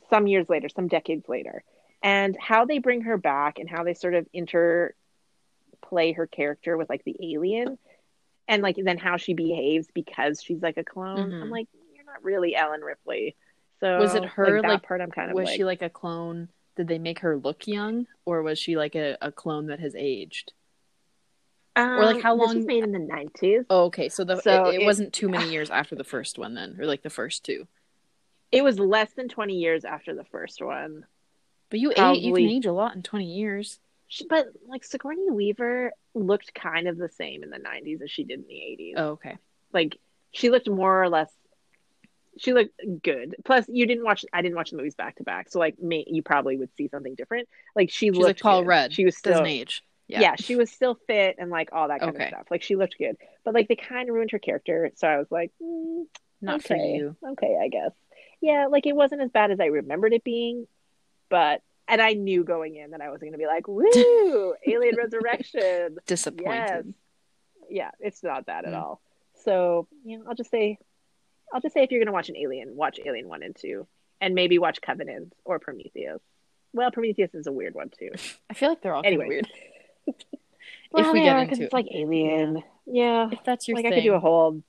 [0.09, 1.63] some years later, some decades later.
[2.01, 4.93] And how they bring her back and how they sort of interplay
[6.13, 7.77] her character with like the alien
[8.47, 11.31] and like then how she behaves because she's like a clone.
[11.31, 11.41] Mhm.
[11.41, 13.35] I'm like, you're not really Ellen Ripley.
[13.79, 15.89] So Was it her, that like, part I'm kind of was like, she like a
[15.89, 16.49] clone?
[16.75, 19.95] Did they make her look young, or was she like a, a clone that has
[19.95, 20.53] aged?
[21.77, 23.65] Um, or, like, how This was long- made in the 90s.
[23.69, 24.09] Oh, okay.
[24.09, 26.77] So the So it, it it- wasn't too many years after the first one, then,
[26.79, 27.67] or like the first two.
[28.51, 31.05] It was less than 20 years after the first one.
[31.69, 33.79] But you age, you can age a lot in twenty years.
[34.07, 38.23] She, but like Sigourney Weaver looked kind of the same in the 90s as she
[38.23, 38.93] did in the 80s.
[38.95, 39.37] Oh, okay.
[39.73, 39.97] Like
[40.31, 41.29] she looked more or less
[42.39, 43.35] she looked good.
[43.43, 45.49] Plus you didn't watch I didn't watch the movies back to back.
[45.49, 47.49] So like me you probably would see something different.
[47.75, 48.67] Like she She's looked like Paul good.
[48.69, 48.93] Rudd.
[48.93, 49.83] She was still Doesn't age.
[50.07, 50.21] Yeah.
[50.21, 50.35] Yeah.
[50.35, 52.23] she was still fit and like all that kind Okay.
[52.25, 52.47] of stuff.
[52.51, 53.17] Like she looked good.
[53.43, 54.91] But like they kind of ruined her character.
[54.95, 56.05] So I was like, mm,
[56.41, 56.93] Not for okay.
[56.95, 57.15] you.
[57.31, 57.91] Okay, I guess.
[58.41, 60.67] Yeah, like it wasn't as bad as I remembered it being,
[61.29, 65.97] but and I knew going in that I wasn't gonna be like, woo, Alien Resurrection.
[66.05, 66.93] Disappointed.
[67.69, 68.77] Yeah, it's not that at Mm.
[68.81, 69.01] all.
[69.43, 70.77] So, you know, I'll just say
[71.53, 73.87] I'll just say if you're gonna watch an Alien, watch Alien One and Two.
[74.19, 76.19] And maybe watch Covenant or Prometheus.
[76.73, 78.09] Well, Prometheus is a weird one too.
[78.49, 79.27] I feel like they're all kind of Anyway.
[79.35, 79.47] weird.
[80.91, 81.61] Well, we they get are, into it.
[81.61, 82.63] it's like Alien.
[82.85, 83.29] Yeah.
[83.31, 83.93] If that's your like thing.
[83.93, 84.61] I could do a whole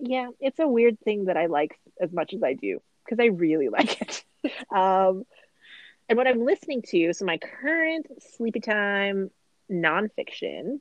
[0.00, 3.26] Yeah, it's a weird thing that I like as much as I do because I
[3.26, 4.24] really like it.
[4.74, 5.24] um
[6.08, 9.30] and what I'm listening to, so my current sleepy time
[9.70, 10.80] nonfiction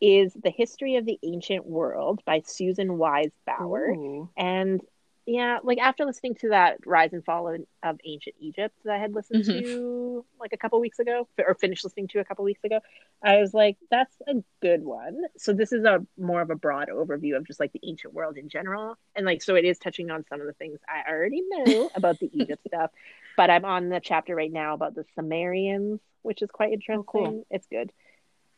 [0.00, 3.90] is The History of the Ancient World by Susan Wise Bauer.
[3.90, 4.28] Ooh.
[4.36, 4.80] And
[5.28, 8.98] yeah, like after listening to that Rise and Fall of, of Ancient Egypt that I
[8.98, 9.60] had listened Mhm.
[9.62, 12.80] to like a couple weeks ago, or finished listening to a couple weeks ago,
[13.22, 15.20] I was like, that's a good one.
[15.36, 18.38] So this is a more of a broad overview of just like the ancient world
[18.38, 18.96] in general.
[19.14, 22.18] And like, so it is touching on some of the things I already know about
[22.20, 22.90] the Egypt stuff.
[23.36, 27.04] But I'm on the chapter right now about the Sumerians, which is quite interesting.
[27.06, 27.46] cool.
[27.50, 27.92] It's good.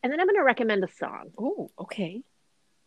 [0.03, 1.31] And then I'm going to recommend a song.
[1.37, 2.23] Oh, okay.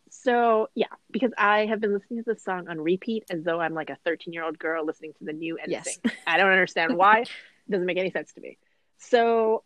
[0.09, 3.73] So yeah, because I have been listening to this song on repeat as though I'm
[3.73, 5.69] like a 13 year old girl listening to the new NSYNC.
[5.69, 5.99] Yes.
[6.27, 7.21] I don't understand why.
[7.21, 7.29] it
[7.69, 8.57] doesn't make any sense to me.
[8.97, 9.63] So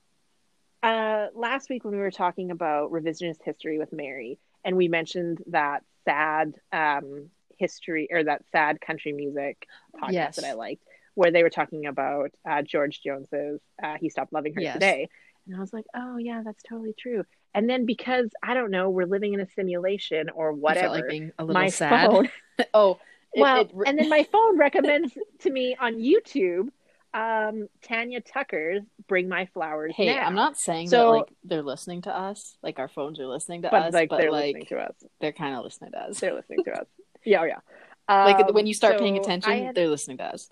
[0.82, 5.40] uh, last week when we were talking about revisionist history with Mary, and we mentioned
[5.48, 9.68] that sad um, history or that sad country music
[10.02, 10.36] podcast Yes.
[10.38, 10.84] that I liked,
[11.16, 14.74] where they were talking about uh, George Jones's uh, "He Stopped Loving Her Yes.
[14.74, 15.10] Today,"
[15.50, 17.24] and I was like, "Oh yeah, that's totally true."
[17.54, 20.90] And then because I don't know, we're living in a simulation or whatever.
[20.90, 22.10] like being a little my sad.
[22.12, 22.30] phone,
[22.74, 23.00] oh,
[23.34, 26.70] it- well, it- and then my phone recommends to me on YouTube
[27.12, 30.26] um, Tanya Tucker's "Bring My Flowers." hey, Now.
[30.28, 33.64] I'm not saying So- that like they're listening to us, like our phones are listening
[33.64, 34.96] to but us, like but they're like listening to us.
[35.20, 36.20] they're kind of listening to us.
[36.20, 36.88] They're listening to us.
[37.26, 37.60] Yeah, oh, yeah.
[38.08, 40.52] like Um, when you start paying attention, had- they're listening to us.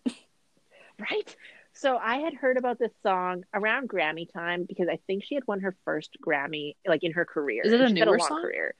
[0.99, 1.35] right?
[1.77, 5.45] So I had heard about this song around Grammy time because I think she had
[5.47, 7.63] won her first Grammy like in her career.
[7.63, 8.41] Is it a newer long song?
[8.41, 8.73] Career.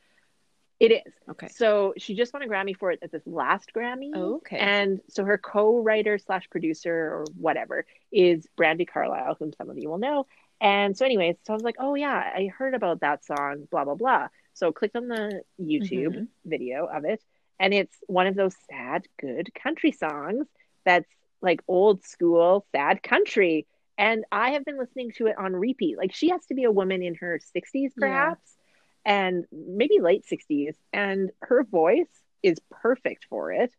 [0.80, 1.14] It is.
[1.30, 1.48] Okay.
[1.50, 4.12] So she just won a Grammy for it at this last Grammy.
[4.16, 4.58] Oh, okay.
[4.58, 9.89] And so her co-writer slash producer or whatever is Brandi Carlile, whom some of you
[9.89, 10.28] will know.
[10.60, 13.86] And so, anyways, so I was like, oh yeah, I heard about that song, blah
[13.86, 14.28] blah blah.
[14.54, 16.28] So clicked on the YouTube Mhm.
[16.45, 17.24] video of it,
[17.60, 20.48] and it's one of those sad, good country songs
[20.84, 21.10] that's
[21.41, 23.67] like old school sad country.
[23.97, 25.97] And I have been listening to it on repeat.
[25.97, 28.55] Like she has to be a woman in her 60s, perhaps,
[29.05, 30.75] and maybe late 60s.
[30.93, 32.05] And her voice
[32.43, 33.71] is perfect for it.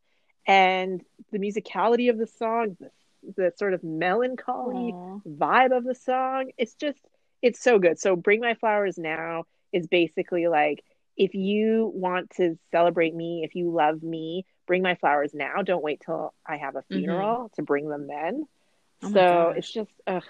[0.46, 2.90] And the musicality of the song, the,
[3.36, 5.18] the sort of melancholy Aw.
[5.28, 6.98] vibe of the song, it's just,
[7.42, 8.00] it's so good.
[8.00, 10.82] So Bring My Flowers Now is basically like,
[11.18, 15.62] if you want to celebrate me, if you love me, bring my flowers now.
[15.62, 18.46] Don't wait till I have a funeral to bring them then.
[19.02, 19.06] Mm-hmm.
[19.08, 20.24] Oh so it's just, ugh,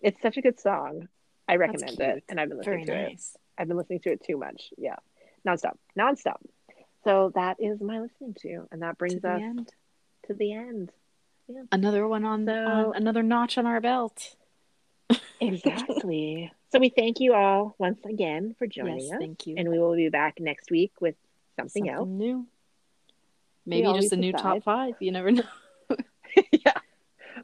[0.00, 1.08] it's such a good song.
[1.48, 3.22] I recommend it, and I've been listening Very to it.
[3.58, 4.70] I've been listening to it too much.
[4.78, 4.96] Yeah,
[5.46, 6.36] nonstop, nonstop.
[7.04, 9.72] So that is my listening to, and that To brings the us end.
[10.26, 10.92] to the end.
[11.72, 14.36] Another one on, So- on another notch on our belt.
[15.40, 16.52] Exactly.
[16.70, 19.54] So we thank you all once again for joining yes, us, thank you.
[19.56, 21.14] and we will be back next week with
[21.56, 22.08] something, Something else.
[22.08, 22.46] new.
[23.66, 24.42] Maybe always just a new decide.
[24.42, 24.94] top five.
[25.00, 25.42] You never know.
[26.52, 26.72] yeah,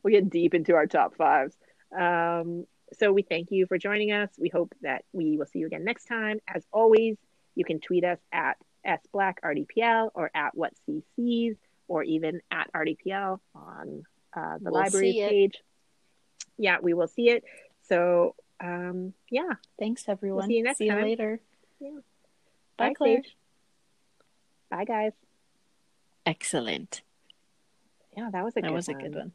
[0.02, 1.56] we get deep into our top fives.
[1.96, 2.66] Um,
[2.98, 4.30] so we thank you for joining us.
[4.38, 6.40] We hope that we will see you again next time.
[6.46, 7.16] As always,
[7.54, 8.56] you can tweet us at
[8.86, 11.56] sblackrdpl or at whatccs
[11.88, 14.04] or even at rdpl on
[14.36, 15.62] uh, the We'll library page.
[16.58, 17.44] Yeah, we will see it.
[17.88, 20.48] So um, yeah, Thanks, everyone.
[20.48, 21.40] see you next See you later.
[21.80, 21.90] Yeah.
[22.76, 23.22] Bye, Bye, Claire.
[23.22, 23.36] Sage.
[24.70, 25.12] bye guys.
[26.26, 27.02] Excellent.
[28.16, 29.32] Yeah, that was a That good was a good one.